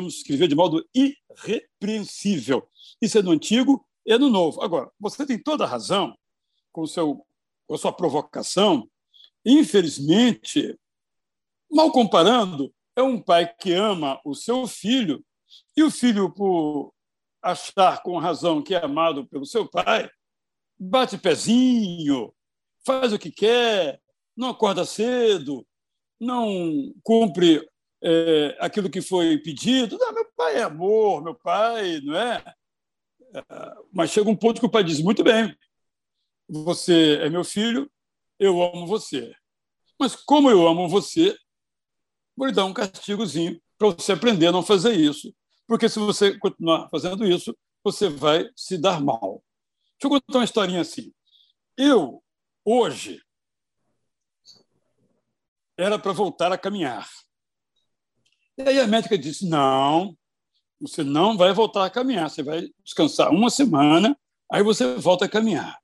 que 0.00 0.08
escrever 0.08 0.48
de 0.48 0.54
modo 0.54 0.86
irrepreensível. 0.94 2.68
Isso 3.00 3.18
é 3.18 3.22
no 3.22 3.30
Antigo 3.30 3.84
e 4.04 4.12
é 4.12 4.18
no 4.18 4.30
Novo. 4.30 4.62
Agora, 4.62 4.90
você 4.98 5.26
tem 5.26 5.42
toda 5.42 5.64
a 5.64 5.66
razão 5.66 6.16
com, 6.72 6.86
seu, 6.86 7.24
com 7.66 7.74
a 7.74 7.78
sua 7.78 7.92
provocação. 7.92 8.88
Infelizmente, 9.44 10.78
mal 11.70 11.90
comparando, 11.90 12.72
é 12.94 13.02
um 13.02 13.20
pai 13.20 13.52
que 13.54 13.72
ama 13.72 14.20
o 14.24 14.34
seu 14.34 14.66
filho 14.66 15.24
e 15.76 15.82
o 15.82 15.90
filho, 15.90 16.32
por 16.32 16.92
achar 17.42 18.02
com 18.02 18.18
razão 18.18 18.62
que 18.62 18.74
é 18.74 18.84
amado 18.84 19.26
pelo 19.26 19.46
seu 19.46 19.68
pai, 19.68 20.10
bate 20.78 21.16
pezinho, 21.16 22.34
faz 22.84 23.12
o 23.12 23.18
que 23.18 23.30
quer, 23.30 24.00
não 24.36 24.50
acorda 24.50 24.84
cedo, 24.84 25.66
não 26.18 26.92
cumpre 27.02 27.66
é, 28.08 28.56
aquilo 28.60 28.88
que 28.88 29.02
foi 29.02 29.36
pedido. 29.38 29.98
Não, 29.98 30.12
meu 30.12 30.24
pai 30.36 30.56
é 30.56 30.62
amor, 30.62 31.24
meu 31.24 31.34
pai, 31.34 32.00
não 32.02 32.16
é? 32.16 32.56
é? 33.34 33.42
Mas 33.92 34.10
chega 34.10 34.30
um 34.30 34.36
ponto 34.36 34.60
que 34.60 34.66
o 34.66 34.70
pai 34.70 34.84
diz: 34.84 35.00
muito 35.00 35.24
bem, 35.24 35.56
você 36.48 37.16
é 37.16 37.28
meu 37.28 37.42
filho, 37.42 37.90
eu 38.38 38.62
amo 38.62 38.86
você. 38.86 39.34
Mas 39.98 40.14
como 40.14 40.48
eu 40.48 40.68
amo 40.68 40.88
você, 40.88 41.36
vou 42.36 42.46
lhe 42.46 42.52
dar 42.52 42.64
um 42.64 42.72
castigozinho 42.72 43.60
para 43.76 43.88
você 43.88 44.12
aprender 44.12 44.46
a 44.46 44.52
não 44.52 44.62
fazer 44.62 44.92
isso. 44.94 45.34
Porque 45.66 45.88
se 45.88 45.98
você 45.98 46.38
continuar 46.38 46.88
fazendo 46.90 47.26
isso, 47.26 47.56
você 47.82 48.08
vai 48.08 48.48
se 48.54 48.78
dar 48.78 49.00
mal. 49.00 49.42
Deixa 49.98 50.04
eu 50.04 50.10
contar 50.10 50.38
uma 50.38 50.44
historinha 50.44 50.80
assim. 50.80 51.12
Eu, 51.76 52.22
hoje, 52.64 53.20
era 55.76 55.98
para 55.98 56.12
voltar 56.12 56.52
a 56.52 56.58
caminhar. 56.58 57.08
E 58.58 58.62
aí 58.62 58.80
a 58.80 58.86
médica 58.86 59.18
disse: 59.18 59.46
não, 59.48 60.16
você 60.80 61.02
não 61.02 61.36
vai 61.36 61.52
voltar 61.52 61.84
a 61.84 61.90
caminhar, 61.90 62.30
você 62.30 62.42
vai 62.42 62.68
descansar 62.84 63.30
uma 63.30 63.50
semana, 63.50 64.18
aí 64.50 64.62
você 64.62 64.96
volta 64.96 65.24
a 65.24 65.28
caminhar. 65.28 65.78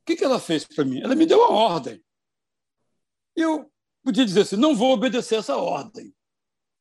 O 0.00 0.04
que, 0.06 0.16
que 0.16 0.24
ela 0.24 0.38
fez 0.38 0.64
para 0.64 0.84
mim? 0.84 1.00
Ela 1.00 1.14
me 1.14 1.26
deu 1.26 1.42
a 1.42 1.50
ordem. 1.50 2.02
Eu 3.34 3.70
podia 4.02 4.24
dizer 4.24 4.42
assim: 4.42 4.56
não 4.56 4.74
vou 4.74 4.92
obedecer 4.92 5.36
essa 5.36 5.56
ordem, 5.56 6.14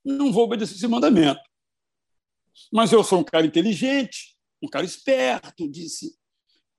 não 0.03 0.31
vou 0.31 0.45
obedecer 0.45 0.75
esse 0.75 0.87
mandamento. 0.87 1.41
Mas 2.71 2.91
eu 2.91 3.03
sou 3.03 3.19
um 3.19 3.23
cara 3.23 3.45
inteligente, 3.45 4.37
um 4.61 4.67
cara 4.67 4.85
esperto, 4.85 5.69
disse: 5.69 6.17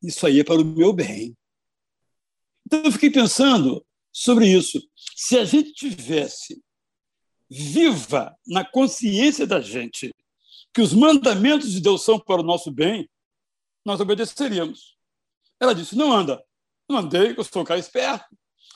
isso 0.03 0.27
aí 0.27 0.41
é 0.41 0.45
para 0.45 0.61
o 0.61 0.65
meu 0.65 0.93
bem. 0.93 1.37
Então 2.67 2.83
eu 2.85 2.93
fiquei 2.93 3.11
pensando 3.11 3.85
sobre 4.13 4.47
isso. 4.47 4.81
Se 5.15 5.39
a 5.39 5.45
gente 5.45 5.73
tivesse 5.73 6.63
viva 7.49 8.37
na 8.47 8.65
consciência 8.65 9.47
da 9.47 9.61
gente 9.61 10.15
que 10.75 10.83
os 10.83 10.93
mandamentos 10.93 11.73
de 11.73 11.81
Deus 11.81 12.05
são 12.05 12.19
para 12.19 12.43
o 12.43 12.45
nosso 12.45 12.71
bem, 12.71 13.09
nós 13.85 13.99
obedeceríamos. 14.01 14.97
Ela 15.59 15.75
disse: 15.75 15.97
não 15.97 16.13
anda. 16.13 16.45
Não 16.89 16.99
andei, 16.99 17.35
eu 17.37 17.45
sou 17.45 17.63
um 17.63 17.65
cara 17.65 17.81
esperto. 17.81 18.27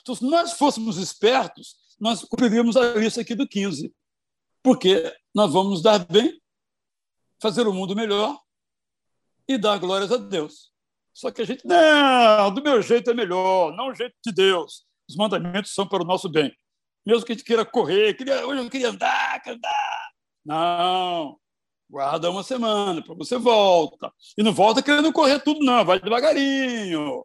Então, 0.01 0.15
se 0.15 0.25
nós 0.25 0.55
fôssemos 0.55 0.97
espertos, 0.97 1.77
nós 2.01 2.25
cumpriríamos 2.25 2.77
a 2.77 2.95
lista 2.95 3.21
aqui 3.21 3.35
do 3.35 3.47
15. 3.47 3.95
Porque 4.63 5.15
nós 5.35 5.53
vamos 5.53 5.73
nos 5.73 5.83
dar 5.83 5.99
bem, 5.99 6.41
fazer 7.41 7.67
o 7.67 7.73
mundo 7.73 7.95
melhor 7.95 8.41
e 9.47 9.59
dar 9.59 9.79
glórias 9.79 10.11
a 10.11 10.17
Deus. 10.17 10.73
Só 11.13 11.31
que 11.31 11.43
a 11.43 11.45
gente, 11.45 11.67
não, 11.67 12.53
do 12.53 12.63
meu 12.63 12.81
jeito 12.81 13.11
é 13.11 13.15
melhor, 13.15 13.77
não 13.77 13.89
o 13.89 13.95
jeito 13.95 14.15
de 14.25 14.33
Deus. 14.33 14.87
Os 15.09 15.17
mandamentos 15.17 15.75
são 15.75 15.87
para 15.87 16.03
o 16.03 16.07
nosso 16.07 16.29
bem. 16.29 16.57
Mesmo 17.07 17.25
que 17.25 17.33
a 17.33 17.35
gente 17.35 17.45
queira 17.45 17.65
correr, 17.65 18.15
queria, 18.15 18.47
hoje 18.47 18.63
eu 18.63 18.71
queria 18.71 18.91
andar, 18.91 19.43
andar. 19.47 20.11
Não, 20.45 21.39
guarda 21.89 22.31
uma 22.31 22.43
semana, 22.43 23.03
para 23.03 23.15
você 23.15 23.39
volta. 23.39 24.13
E 24.37 24.43
não 24.43 24.53
volta 24.53 24.83
querendo 24.83 25.13
correr 25.13 25.41
tudo, 25.41 25.65
não, 25.65 25.85
vai 25.85 26.01
devagarinho. 26.01 27.25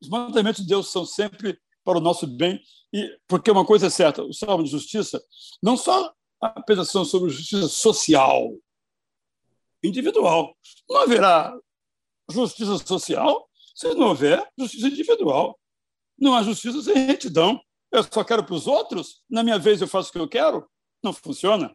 Os 0.00 0.08
mandamentos 0.08 0.62
de 0.62 0.68
Deus 0.68 0.90
são 0.90 1.04
sempre 1.04 1.58
para 1.84 1.98
o 1.98 2.00
nosso 2.00 2.26
bem, 2.26 2.60
e 2.92 3.16
porque 3.28 3.50
uma 3.50 3.64
coisa 3.64 3.86
é 3.86 3.90
certa, 3.90 4.22
o 4.22 4.32
salmo 4.32 4.64
de 4.64 4.70
justiça 4.70 5.22
não 5.62 5.76
só 5.76 6.12
apenas 6.40 6.90
são 6.90 7.04
sobre 7.04 7.30
justiça 7.30 7.68
social, 7.68 8.52
individual. 9.82 10.56
Não 10.88 10.98
haverá 10.98 11.56
justiça 12.30 12.78
social 12.78 13.48
se 13.74 13.94
não 13.94 14.08
houver 14.08 14.44
justiça 14.58 14.88
individual. 14.88 15.58
Não 16.18 16.34
há 16.34 16.42
justiça 16.42 16.82
sem 16.82 17.06
retidão. 17.06 17.60
Eu 17.96 18.02
só 18.02 18.22
quero 18.22 18.44
para 18.44 18.54
os 18.54 18.66
outros, 18.66 19.22
na 19.28 19.42
minha 19.42 19.58
vez 19.58 19.80
eu 19.80 19.88
faço 19.88 20.10
o 20.10 20.12
que 20.12 20.18
eu 20.18 20.28
quero. 20.28 20.66
Não 21.02 21.14
funciona. 21.14 21.74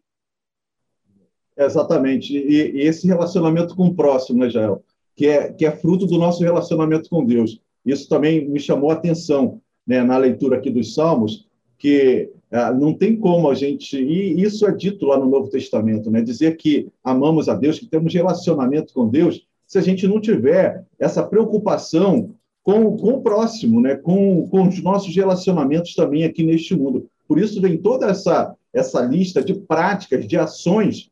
Exatamente. 1.57 2.37
E, 2.37 2.77
e 2.77 2.81
esse 2.81 3.07
relacionamento 3.07 3.75
com 3.75 3.87
o 3.87 3.95
próximo, 3.95 4.37
né, 4.37 4.47
Jael? 4.47 4.83
Que 5.15 5.25
é, 5.25 5.51
que 5.51 5.65
é 5.65 5.71
fruto 5.71 6.05
do 6.05 6.19
nosso 6.19 6.43
relacionamento 6.43 7.09
com 7.09 7.25
Deus. 7.25 7.59
Isso 7.83 8.07
também 8.07 8.47
me 8.47 8.59
chamou 8.59 8.91
a 8.91 8.93
atenção 8.93 9.59
né, 9.85 10.03
na 10.03 10.15
leitura 10.15 10.57
aqui 10.57 10.69
dos 10.69 10.93
Salmos, 10.93 11.47
que 11.79 12.31
ah, 12.51 12.71
não 12.71 12.93
tem 12.93 13.15
como 13.15 13.49
a 13.49 13.55
gente. 13.55 13.97
E 13.97 14.43
isso 14.43 14.67
é 14.67 14.71
dito 14.71 15.07
lá 15.07 15.17
no 15.17 15.25
Novo 15.25 15.49
Testamento, 15.49 16.11
né? 16.11 16.21
Dizer 16.21 16.55
que 16.55 16.87
amamos 17.03 17.49
a 17.49 17.55
Deus, 17.55 17.79
que 17.79 17.87
temos 17.87 18.13
relacionamento 18.13 18.93
com 18.93 19.09
Deus, 19.09 19.47
se 19.65 19.79
a 19.79 19.81
gente 19.81 20.07
não 20.07 20.21
tiver 20.21 20.85
essa 20.99 21.23
preocupação 21.23 22.35
com, 22.63 22.95
com 22.97 23.13
o 23.13 23.21
próximo, 23.21 23.81
né? 23.81 23.95
com, 23.95 24.47
com 24.47 24.67
os 24.67 24.81
nossos 24.81 25.15
relacionamentos 25.15 25.93
também 25.95 26.23
aqui 26.23 26.43
neste 26.43 26.75
mundo. 26.75 27.09
Por 27.27 27.39
isso 27.39 27.61
vem 27.61 27.77
toda 27.77 28.07
essa, 28.07 28.55
essa 28.73 29.01
lista 29.01 29.43
de 29.43 29.53
práticas, 29.53 30.27
de 30.27 30.37
ações 30.37 31.09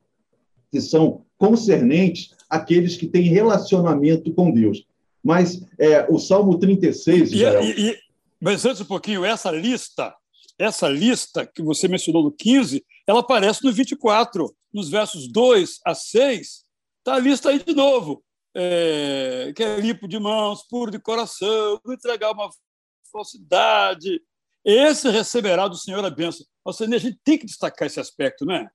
que 0.72 0.80
são 0.80 1.24
concernentes 1.38 2.32
àqueles 2.50 2.98
que 2.98 3.08
têm 3.08 3.24
relacionamento 3.24 4.32
com 4.34 4.52
Deus. 4.52 4.86
Mas 5.24 5.62
é, 5.78 6.06
o 6.10 6.20
Salmo 6.20 6.58
36. 6.58 7.32
E, 7.32 7.44
e, 7.44 7.90
e, 7.90 7.98
mas 8.40 8.66
antes 8.66 8.82
um 8.82 8.86
pouquinho, 8.86 9.26
essa 9.26 9.52
lista, 9.52 10.14
essa 10.58 10.88
lista 10.88 11.46
que 11.46 11.62
você 11.62 11.88
mencionou 11.88 12.24
no 12.24 12.32
15, 12.32 12.86
ela 13.08 13.22
aparece 13.22 13.64
no 13.64 13.72
24, 13.72 14.54
nos 14.74 14.90
versos 14.90 15.28
2 15.28 15.80
a 15.86 15.96
6, 15.96 16.64
está 17.00 17.16
a 17.16 17.20
lista 17.20 17.50
aí 17.50 17.62
de 17.64 17.74
novo 17.74 18.24
é, 18.62 19.54
que 19.56 19.64
é 19.64 19.80
limpo 19.80 20.06
de 20.06 20.20
mãos, 20.20 20.64
puro 20.64 20.92
de 20.92 21.00
coração, 21.00 21.80
entregar 21.88 22.32
uma 22.32 22.50
falsidade. 23.10 24.22
Esse 24.66 25.10
receberá 25.10 25.68
do 25.68 25.78
Senhor 25.78 26.04
a 26.04 26.10
bênção. 26.10 26.46
Ou 26.66 26.74
seja, 26.74 26.94
a 26.94 27.00
gente 27.00 27.18
tem 27.24 27.38
que 27.38 27.46
destacar 27.46 27.88
esse 27.88 28.00
aspecto, 28.00 28.46
não 28.46 28.56
é? 28.56 28.68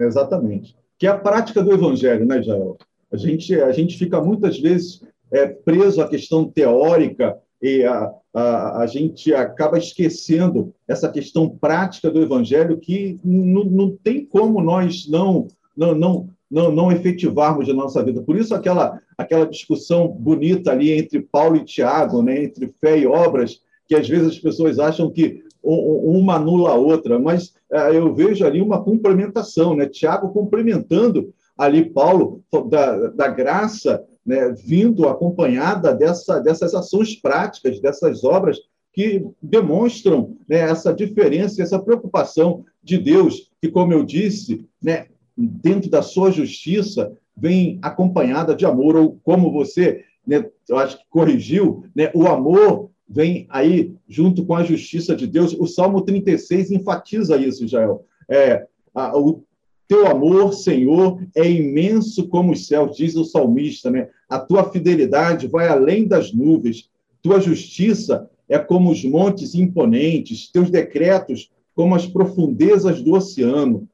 Exatamente. 0.00 0.76
Que 0.98 1.06
é 1.06 1.10
a 1.10 1.18
prática 1.18 1.62
do 1.62 1.72
Evangelho, 1.72 2.26
né, 2.26 2.42
Jael? 2.42 2.76
A 3.12 3.16
gente, 3.16 3.54
a 3.60 3.70
gente 3.70 3.96
fica 3.96 4.20
muitas 4.20 4.58
vezes 4.58 5.00
é, 5.30 5.46
preso 5.46 6.02
à 6.02 6.08
questão 6.08 6.50
teórica 6.50 7.38
e 7.62 7.84
a, 7.84 8.12
a, 8.34 8.82
a 8.82 8.86
gente 8.86 9.32
acaba 9.32 9.78
esquecendo 9.78 10.74
essa 10.86 11.08
questão 11.08 11.48
prática 11.48 12.10
do 12.10 12.20
Evangelho 12.20 12.78
que 12.78 13.18
não 13.24 13.96
tem 13.96 14.26
como 14.26 14.60
nós 14.60 15.08
não, 15.08 15.46
não, 15.76 15.94
não, 15.94 16.28
não, 16.50 16.70
não 16.70 16.92
efetivarmos 16.92 17.68
na 17.68 17.74
nossa 17.74 18.02
vida. 18.02 18.22
Por 18.22 18.36
isso, 18.36 18.54
aquela, 18.54 19.00
aquela 19.16 19.46
discussão 19.46 20.08
bonita 20.08 20.70
ali 20.70 20.92
entre 20.92 21.20
Paulo 21.20 21.56
e 21.56 21.64
Tiago, 21.64 22.22
né, 22.22 22.44
entre 22.44 22.72
fé 22.80 22.98
e 22.98 23.06
obras, 23.06 23.60
que 23.86 23.94
às 23.94 24.08
vezes 24.08 24.28
as 24.28 24.38
pessoas 24.38 24.78
acham 24.78 25.10
que 25.10 25.42
uma 25.62 26.36
anula 26.36 26.70
a 26.70 26.74
outra, 26.74 27.18
mas 27.18 27.48
uh, 27.70 27.92
eu 27.92 28.14
vejo 28.14 28.46
ali 28.46 28.60
uma 28.60 28.82
complementação, 28.82 29.74
né? 29.74 29.86
Tiago 29.86 30.30
complementando 30.32 31.34
ali 31.56 31.90
Paulo 31.90 32.42
da, 32.70 33.08
da 33.08 33.28
graça 33.28 34.04
né, 34.24 34.52
vindo 34.52 35.08
acompanhada 35.08 35.94
dessa, 35.94 36.38
dessas 36.38 36.74
ações 36.74 37.16
práticas, 37.16 37.80
dessas 37.80 38.22
obras 38.24 38.58
que 38.92 39.26
demonstram 39.42 40.36
né, 40.48 40.58
essa 40.58 40.92
diferença, 40.92 41.62
essa 41.62 41.78
preocupação 41.78 42.64
de 42.82 42.98
Deus, 42.98 43.50
que, 43.60 43.68
como 43.68 43.92
eu 43.92 44.04
disse, 44.04 44.66
né, 44.82 45.06
dentro 45.38 45.88
da 45.88 46.02
sua 46.02 46.32
justiça, 46.32 47.12
vem 47.36 47.78
acompanhada 47.80 48.54
de 48.54 48.66
amor, 48.66 48.96
ou 48.96 49.20
como 49.22 49.52
você, 49.52 50.04
né, 50.26 50.44
eu 50.68 50.76
acho 50.76 50.98
que 50.98 51.04
corrigiu, 51.08 51.84
né, 51.94 52.10
o 52.12 52.26
amor 52.26 52.90
vem 53.08 53.46
aí 53.48 53.94
junto 54.08 54.44
com 54.44 54.54
a 54.54 54.64
justiça 54.64 55.14
de 55.14 55.26
Deus. 55.26 55.54
O 55.58 55.66
Salmo 55.66 56.02
36 56.02 56.72
enfatiza 56.72 57.36
isso, 57.36 57.66
Jael. 57.66 58.04
É, 58.28 58.66
a, 58.94 59.16
o 59.16 59.44
teu 59.86 60.06
amor, 60.06 60.52
Senhor, 60.52 61.22
é 61.34 61.48
imenso 61.48 62.28
como 62.28 62.52
os 62.52 62.66
céus, 62.66 62.96
diz 62.96 63.16
o 63.16 63.24
salmista, 63.24 63.90
né? 63.90 64.08
A 64.28 64.38
tua 64.38 64.70
fidelidade 64.70 65.46
vai 65.46 65.68
além 65.68 66.06
das 66.06 66.34
nuvens, 66.34 66.90
tua 67.22 67.40
justiça 67.40 68.28
é 68.48 68.58
como 68.58 68.90
os 68.90 69.02
montes 69.04 69.54
imponentes, 69.54 70.50
teus 70.50 70.70
decretos 70.70 71.50
como 71.74 71.94
as 71.94 72.06
profundezas 72.06 73.00
do 73.02 73.12
oceano. 73.12 73.88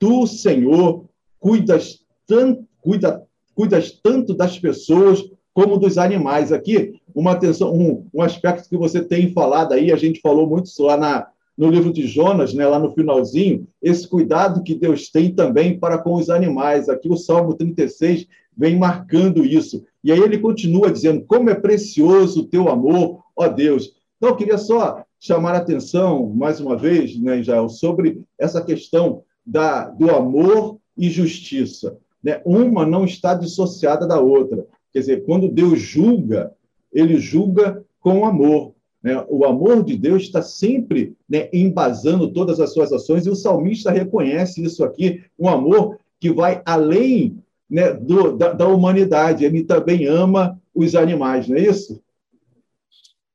Tu, 0.00 0.26
Senhor, 0.26 1.04
cuidas 1.38 2.00
tanto, 2.26 2.64
cuida, 2.80 3.22
cuidas 3.54 3.92
tanto 4.02 4.34
das 4.34 4.58
pessoas 4.58 5.22
como 5.52 5.76
dos 5.76 5.98
animais. 5.98 6.52
Aqui, 6.52 6.94
uma 7.14 7.32
atenção, 7.32 7.72
um, 7.72 8.06
um 8.12 8.22
aspecto 8.22 8.68
que 8.68 8.76
você 8.76 9.04
tem 9.04 9.32
falado 9.32 9.72
aí, 9.74 9.92
a 9.92 9.96
gente 9.96 10.20
falou 10.20 10.48
muito 10.48 10.70
lá 10.82 10.96
na, 10.96 11.28
no 11.56 11.70
livro 11.70 11.92
de 11.92 12.06
Jonas, 12.06 12.54
né, 12.54 12.66
lá 12.66 12.78
no 12.78 12.94
finalzinho, 12.94 13.66
esse 13.82 14.08
cuidado 14.08 14.62
que 14.62 14.74
Deus 14.74 15.10
tem 15.10 15.34
também 15.34 15.78
para 15.78 15.98
com 15.98 16.14
os 16.14 16.30
animais. 16.30 16.88
Aqui 16.88 17.08
o 17.08 17.16
Salmo 17.16 17.52
36 17.52 18.26
vem 18.56 18.78
marcando 18.78 19.44
isso. 19.44 19.84
E 20.02 20.10
aí 20.10 20.20
ele 20.20 20.38
continua 20.38 20.90
dizendo: 20.90 21.24
Como 21.26 21.50
é 21.50 21.54
precioso 21.54 22.40
o 22.40 22.46
teu 22.46 22.70
amor, 22.70 23.22
ó 23.36 23.46
Deus. 23.48 23.92
Então, 24.16 24.30
eu 24.30 24.36
queria 24.36 24.58
só 24.58 25.04
chamar 25.18 25.54
a 25.54 25.58
atenção, 25.58 26.30
mais 26.30 26.60
uma 26.60 26.76
vez, 26.76 27.18
né, 27.20 27.42
Jael, 27.42 27.68
sobre 27.68 28.22
essa 28.38 28.62
questão 28.62 29.22
da, 29.50 29.88
do 29.88 30.10
amor 30.10 30.78
e 30.96 31.10
justiça. 31.10 31.98
Né? 32.22 32.40
Uma 32.44 32.86
não 32.86 33.04
está 33.04 33.34
dissociada 33.34 34.06
da 34.06 34.20
outra. 34.20 34.66
Quer 34.92 35.00
dizer, 35.00 35.24
quando 35.24 35.48
Deus 35.48 35.80
julga, 35.80 36.52
ele 36.92 37.18
julga 37.18 37.84
com 38.00 38.24
amor. 38.24 38.74
Né? 39.02 39.24
O 39.28 39.44
amor 39.44 39.82
de 39.82 39.96
Deus 39.96 40.22
está 40.22 40.40
sempre 40.40 41.16
né, 41.28 41.48
embasando 41.52 42.32
todas 42.32 42.60
as 42.60 42.72
suas 42.72 42.92
ações, 42.92 43.26
e 43.26 43.30
o 43.30 43.34
salmista 43.34 43.90
reconhece 43.90 44.62
isso 44.62 44.84
aqui, 44.84 45.24
um 45.38 45.48
amor 45.48 45.98
que 46.20 46.30
vai 46.30 46.62
além 46.64 47.42
né, 47.68 47.92
do, 47.92 48.36
da, 48.36 48.52
da, 48.52 48.68
humanidade. 48.68 49.44
Ele 49.44 49.64
também 49.64 50.06
ama 50.06 50.60
os 50.74 50.94
animais, 50.94 51.48
não 51.48 51.56
é 51.56 51.62
isso? 51.62 52.00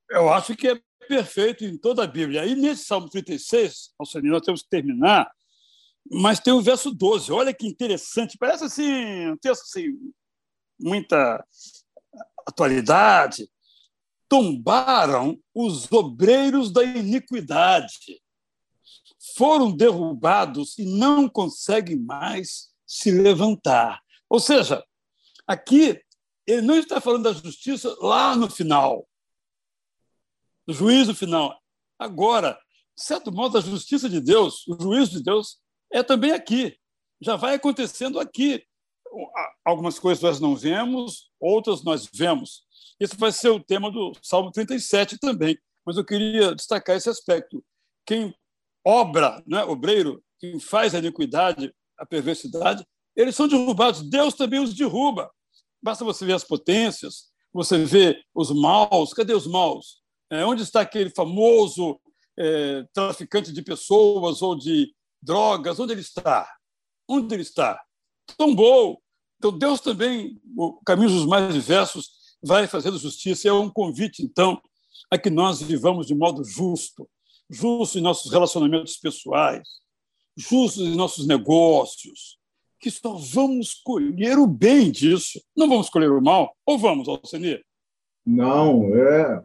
Eu 0.10 0.30
acho 0.30 0.56
que 0.56 0.68
é 0.68 0.80
perfeito 1.10 1.66
em 1.66 1.78
toda 1.78 2.04
a 2.04 2.08
Bíblia. 2.08 2.46
E 2.46 2.56
nesse 2.56 2.86
Salmo 2.86 3.10
36, 3.10 3.92
Alcine, 4.00 4.30
nós 4.30 4.42
temos 4.42 4.62
que 4.62 4.70
terminar, 4.70 5.30
mas 6.12 6.40
tem 6.40 6.54
o 6.54 6.62
verso 6.62 6.92
12. 6.92 7.32
Olha 7.32 7.54
que 7.54 7.68
interessante. 7.68 8.38
Parece 8.38 8.66
assim, 8.66 9.30
um 9.30 9.38
texto 9.38 9.64
assim, 9.64 9.88
muita 10.80 11.44
atualidade, 12.48 13.50
tombaram 14.30 15.40
os 15.54 15.92
obreiros 15.92 16.72
da 16.72 16.84
iniquidade. 16.84 18.22
Foram 19.36 19.76
derrubados 19.76 20.78
e 20.78 20.86
não 20.86 21.28
conseguem 21.28 21.98
mais 21.98 22.70
se 22.86 23.10
levantar. 23.12 24.02
Ou 24.30 24.40
seja, 24.40 24.84
aqui 25.48 26.00
ele 26.46 26.62
não 26.62 26.76
está 26.76 27.02
falando 27.02 27.24
da 27.24 27.34
justiça 27.34 27.96
lá 28.00 28.36
no 28.36 28.50
final, 28.50 29.08
do 30.68 30.74
juízo 30.74 31.16
final. 31.16 31.60
Agora, 31.98 32.60
de 32.96 33.04
certo 33.04 33.32
modo, 33.32 33.58
a 33.58 33.62
justiça 33.62 34.08
de 34.08 34.22
Deus, 34.22 34.68
o 34.68 34.80
juízo 34.80 35.12
de 35.12 35.24
Deus, 35.24 35.60
é 35.96 36.04
também 36.04 36.32
aqui. 36.32 36.78
Já 37.22 37.36
vai 37.36 37.56
acontecendo 37.56 38.20
aqui. 38.20 38.64
Algumas 39.64 39.98
coisas 39.98 40.22
nós 40.22 40.40
não 40.42 40.56
vemos, 40.56 41.32
outras 41.40 41.84
nós 41.84 42.10
vemos. 42.14 42.66
Isso 43.00 43.16
vai 43.18 43.32
ser 43.32 43.50
o 43.50 43.64
tema 43.64 43.90
do 43.90 44.12
Salmo 44.22 44.52
37 44.52 45.18
também. 45.18 45.58
Mas 45.86 45.96
eu 45.96 46.04
queria 46.04 46.54
destacar 46.54 46.98
esse 46.98 47.10
aspecto. 47.10 47.64
Quem 48.06 48.36
obra, 48.86 49.42
né, 49.48 49.64
obreiro, 49.64 50.22
quem 50.40 50.60
faz 50.60 50.94
a 50.94 51.00
iniquidade, 51.00 51.74
a 51.98 52.06
perversidade, 52.06 52.86
eles 53.16 53.36
são 53.36 53.48
derrubados. 53.48 54.02
Deus 54.02 54.34
também 54.34 54.60
os 54.60 54.74
derruba. 54.74 55.32
Basta 55.82 56.04
você 56.04 56.26
ver 56.26 56.34
as 56.34 56.44
potências, 56.44 57.32
você 57.54 57.78
vê 57.86 58.22
os 58.34 58.52
maus. 58.52 59.14
Cadê 59.14 59.34
os 59.34 59.48
maus? 59.48 60.02
É, 60.30 60.46
onde 60.46 60.64
está 60.64 60.82
aquele 60.82 61.10
famoso 61.12 62.00
é, 62.38 62.84
traficante 62.94 63.54
de 63.54 63.62
pessoas 63.62 64.42
ou 64.42 64.58
de 64.58 64.94
drogas? 65.26 65.80
Onde 65.80 65.94
ele 65.94 66.02
está? 66.02 66.48
Onde 67.08 67.34
ele 67.34 67.42
está? 67.42 67.82
Tombou. 68.38 69.02
Então, 69.38 69.58
Deus 69.58 69.82
também, 69.82 70.40
o 70.56 70.74
caminho 70.86 71.10
dos 71.10 71.26
mais 71.26 71.54
diversos, 71.54 72.12
vai 72.42 72.68
fazendo 72.68 72.98
justiça. 72.98 73.50
É 73.50 73.54
um 73.54 73.70
convite, 73.70 74.24
então, 74.24 74.62
a 75.12 75.18
que 75.18 75.30
nós 75.30 75.62
vivamos 75.62 76.08
de 76.08 76.16
modo 76.16 76.44
justo, 76.44 77.08
justo 77.50 77.98
em 77.98 78.02
nossos 78.02 78.32
relacionamentos 78.32 78.98
pessoais, 78.98 79.68
justo 80.36 80.82
em 80.82 80.96
nossos 80.96 81.28
negócios, 81.28 82.38
que 82.80 82.92
só 82.92 83.14
vamos 83.14 83.74
colher 83.74 84.38
o 84.38 84.46
bem 84.46 84.92
disso. 84.92 85.42
Não 85.56 85.68
vamos 85.68 85.90
colher 85.90 86.12
o 86.12 86.22
mal? 86.22 86.56
Ou 86.66 86.78
vamos, 86.78 87.08
Alcenir? 87.08 87.64
Não, 88.26 88.96
é, 88.96 89.44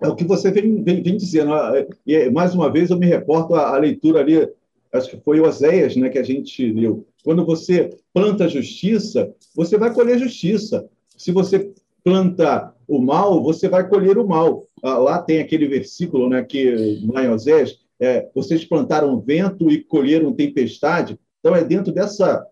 é 0.00 0.08
o 0.08 0.16
que 0.16 0.24
você 0.24 0.50
vem, 0.50 0.82
vem, 0.82 1.02
vem 1.02 1.16
dizendo. 1.16 1.54
Ah, 1.54 1.72
e, 2.06 2.30
mais 2.30 2.54
uma 2.54 2.70
vez, 2.70 2.90
eu 2.90 2.98
me 2.98 3.06
reporto 3.06 3.54
à, 3.54 3.76
leitura 3.78 4.20
ali, 4.20 4.48
acho 4.92 5.10
que 5.10 5.20
foi 5.24 5.40
Oséias 5.40 5.96
né, 5.96 6.08
que 6.08 6.18
a 6.18 6.22
gente 6.22 6.70
leu. 6.70 7.06
Quando 7.24 7.44
você 7.44 7.96
planta 8.12 8.48
justiça, 8.48 9.34
você 9.54 9.78
vai 9.78 9.92
colher 9.92 10.18
justiça. 10.18 10.86
Se 11.16 11.32
você 11.32 11.72
planta 12.04 12.74
o 12.86 13.00
mal, 13.00 13.42
você 13.42 13.68
vai 13.68 13.88
colher 13.88 14.18
o 14.18 14.26
mal. 14.26 14.66
Ah, 14.82 14.98
lá 14.98 15.22
tem 15.22 15.40
aquele 15.40 15.66
versículo 15.66 16.28
né, 16.28 16.42
que, 16.42 17.00
lá 17.12 17.24
em 17.24 17.30
Oséias, 17.30 17.78
é, 17.98 18.28
vocês 18.34 18.64
plantaram 18.64 19.20
vento 19.20 19.70
e 19.70 19.82
colheram 19.82 20.32
tempestade. 20.32 21.18
Então, 21.40 21.54
é 21.54 21.64
dentro 21.64 21.92
dessa, 21.92 22.46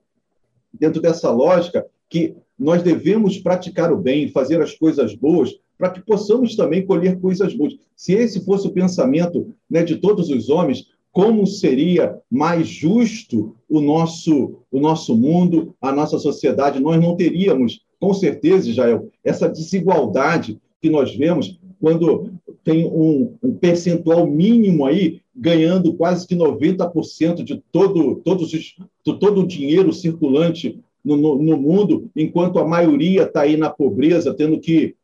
dentro 0.72 1.02
dessa 1.02 1.30
lógica 1.30 1.84
que 2.08 2.36
nós 2.58 2.82
devemos 2.82 3.38
praticar 3.38 3.92
o 3.92 3.96
bem, 3.96 4.28
fazer 4.28 4.62
as 4.62 4.74
coisas 4.74 5.14
boas, 5.14 5.58
para 5.76 5.90
que 5.90 6.00
possamos 6.00 6.54
também 6.54 6.84
colher 6.84 7.18
coisas 7.18 7.54
boas. 7.54 7.74
Se 7.96 8.12
esse 8.12 8.44
fosse 8.44 8.68
o 8.68 8.72
pensamento 8.72 9.54
né, 9.68 9.82
de 9.82 9.96
todos 9.96 10.28
os 10.28 10.48
homens, 10.50 10.86
como 11.12 11.46
seria 11.46 12.16
mais 12.30 12.68
justo 12.68 13.56
o 13.68 13.80
nosso, 13.80 14.58
o 14.70 14.80
nosso 14.80 15.16
mundo, 15.16 15.74
a 15.80 15.92
nossa 15.92 16.18
sociedade? 16.18 16.80
Nós 16.80 17.00
não 17.00 17.16
teríamos, 17.16 17.84
com 17.98 18.14
certeza, 18.14 18.70
Israel, 18.70 19.08
essa 19.24 19.48
desigualdade 19.48 20.60
que 20.80 20.88
nós 20.88 21.14
vemos 21.14 21.58
quando 21.80 22.30
tem 22.62 22.86
um, 22.86 23.34
um 23.42 23.54
percentual 23.54 24.26
mínimo 24.26 24.84
aí 24.84 25.20
ganhando 25.34 25.94
quase 25.94 26.26
que 26.26 26.36
90% 26.36 27.42
de 27.42 27.62
todo, 27.72 28.16
todos 28.16 28.52
os, 28.52 28.76
de 29.04 29.18
todo 29.18 29.40
o 29.40 29.46
dinheiro 29.46 29.92
circulante 29.92 30.78
no, 31.02 31.16
no, 31.16 31.42
no 31.42 31.56
mundo, 31.56 32.10
enquanto 32.14 32.58
a 32.58 32.68
maioria 32.68 33.22
está 33.22 33.42
aí 33.42 33.56
na 33.56 33.70
pobreza, 33.70 34.34
tendo 34.34 34.60
que 34.60 34.94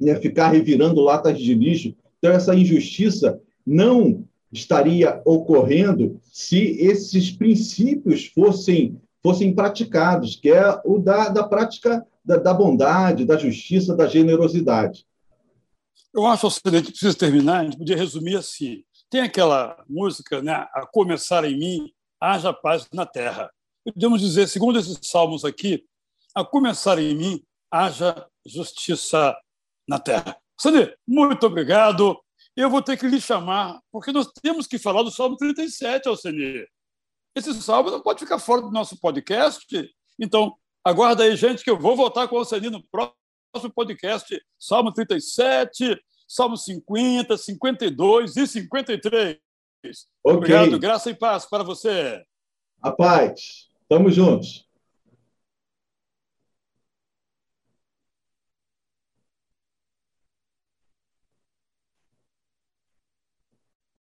né, 0.00 0.14
ficar 0.16 0.48
revirando 0.48 1.02
latas 1.02 1.38
de 1.38 1.54
lixo. 1.54 1.94
Então, 2.18 2.32
essa 2.32 2.54
injustiça 2.54 3.38
não 3.66 4.24
estaria 4.56 5.20
ocorrendo 5.24 6.20
se 6.32 6.58
esses 6.80 7.30
princípios 7.30 8.26
fossem, 8.26 9.00
fossem 9.22 9.54
praticados, 9.54 10.36
que 10.36 10.50
é 10.50 10.80
o 10.84 10.98
da, 10.98 11.28
da 11.28 11.44
prática 11.44 12.06
da, 12.24 12.36
da 12.36 12.52
bondade, 12.52 13.24
da 13.24 13.36
justiça, 13.36 13.94
da 13.94 14.06
generosidade. 14.06 15.06
Eu 16.14 16.26
acho 16.26 16.48
que 16.60 16.68
a 16.68 16.72
gente 16.72 16.90
precisa 16.90 17.16
terminar, 17.16 17.60
a 17.60 17.64
gente 17.64 17.78
podia 17.78 17.96
resumir 17.96 18.36
assim. 18.36 18.82
Tem 19.10 19.20
aquela 19.20 19.84
música, 19.88 20.42
né, 20.42 20.52
a 20.52 20.86
começar 20.90 21.44
em 21.44 21.58
mim, 21.58 21.92
haja 22.20 22.52
paz 22.52 22.88
na 22.92 23.06
terra. 23.06 23.50
Podemos 23.84 24.20
dizer, 24.20 24.48
segundo 24.48 24.78
esses 24.78 24.98
salmos 25.02 25.44
aqui, 25.44 25.84
a 26.34 26.44
começar 26.44 26.98
em 26.98 27.14
mim, 27.14 27.42
haja 27.70 28.26
justiça 28.44 29.36
na 29.88 29.98
Terra. 29.98 30.36
Sandy, 30.60 30.92
muito 31.06 31.46
obrigado. 31.46 32.18
Eu 32.56 32.70
vou 32.70 32.80
ter 32.80 32.96
que 32.96 33.06
lhe 33.06 33.20
chamar, 33.20 33.80
porque 33.92 34.10
nós 34.10 34.30
temos 34.42 34.66
que 34.66 34.78
falar 34.78 35.02
do 35.02 35.10
Salmo 35.10 35.36
37, 35.36 36.08
Alceni. 36.08 36.66
Esse 37.34 37.52
salmo 37.60 37.90
não 37.90 38.00
pode 38.00 38.20
ficar 38.20 38.38
fora 38.38 38.62
do 38.62 38.70
nosso 38.70 38.98
podcast. 38.98 39.66
Então, 40.18 40.56
aguarda 40.82 41.24
aí, 41.24 41.36
gente, 41.36 41.62
que 41.62 41.68
eu 41.68 41.78
vou 41.78 41.94
voltar 41.94 42.26
com 42.26 42.36
o 42.36 42.38
Alceni 42.38 42.70
no 42.70 42.82
próximo 42.88 43.72
podcast. 43.74 44.42
Salmo 44.58 44.90
37, 44.90 46.02
Salmo 46.26 46.56
50, 46.56 47.36
52 47.36 48.36
e 48.36 48.46
53. 48.46 49.38
Okay. 49.84 49.92
Obrigado, 50.24 50.78
graça 50.78 51.10
e 51.10 51.14
paz 51.14 51.44
para 51.44 51.62
você. 51.62 52.24
A 52.82 52.90
paz. 52.90 53.68
Tamo 53.88 54.10
juntos. 54.10 54.65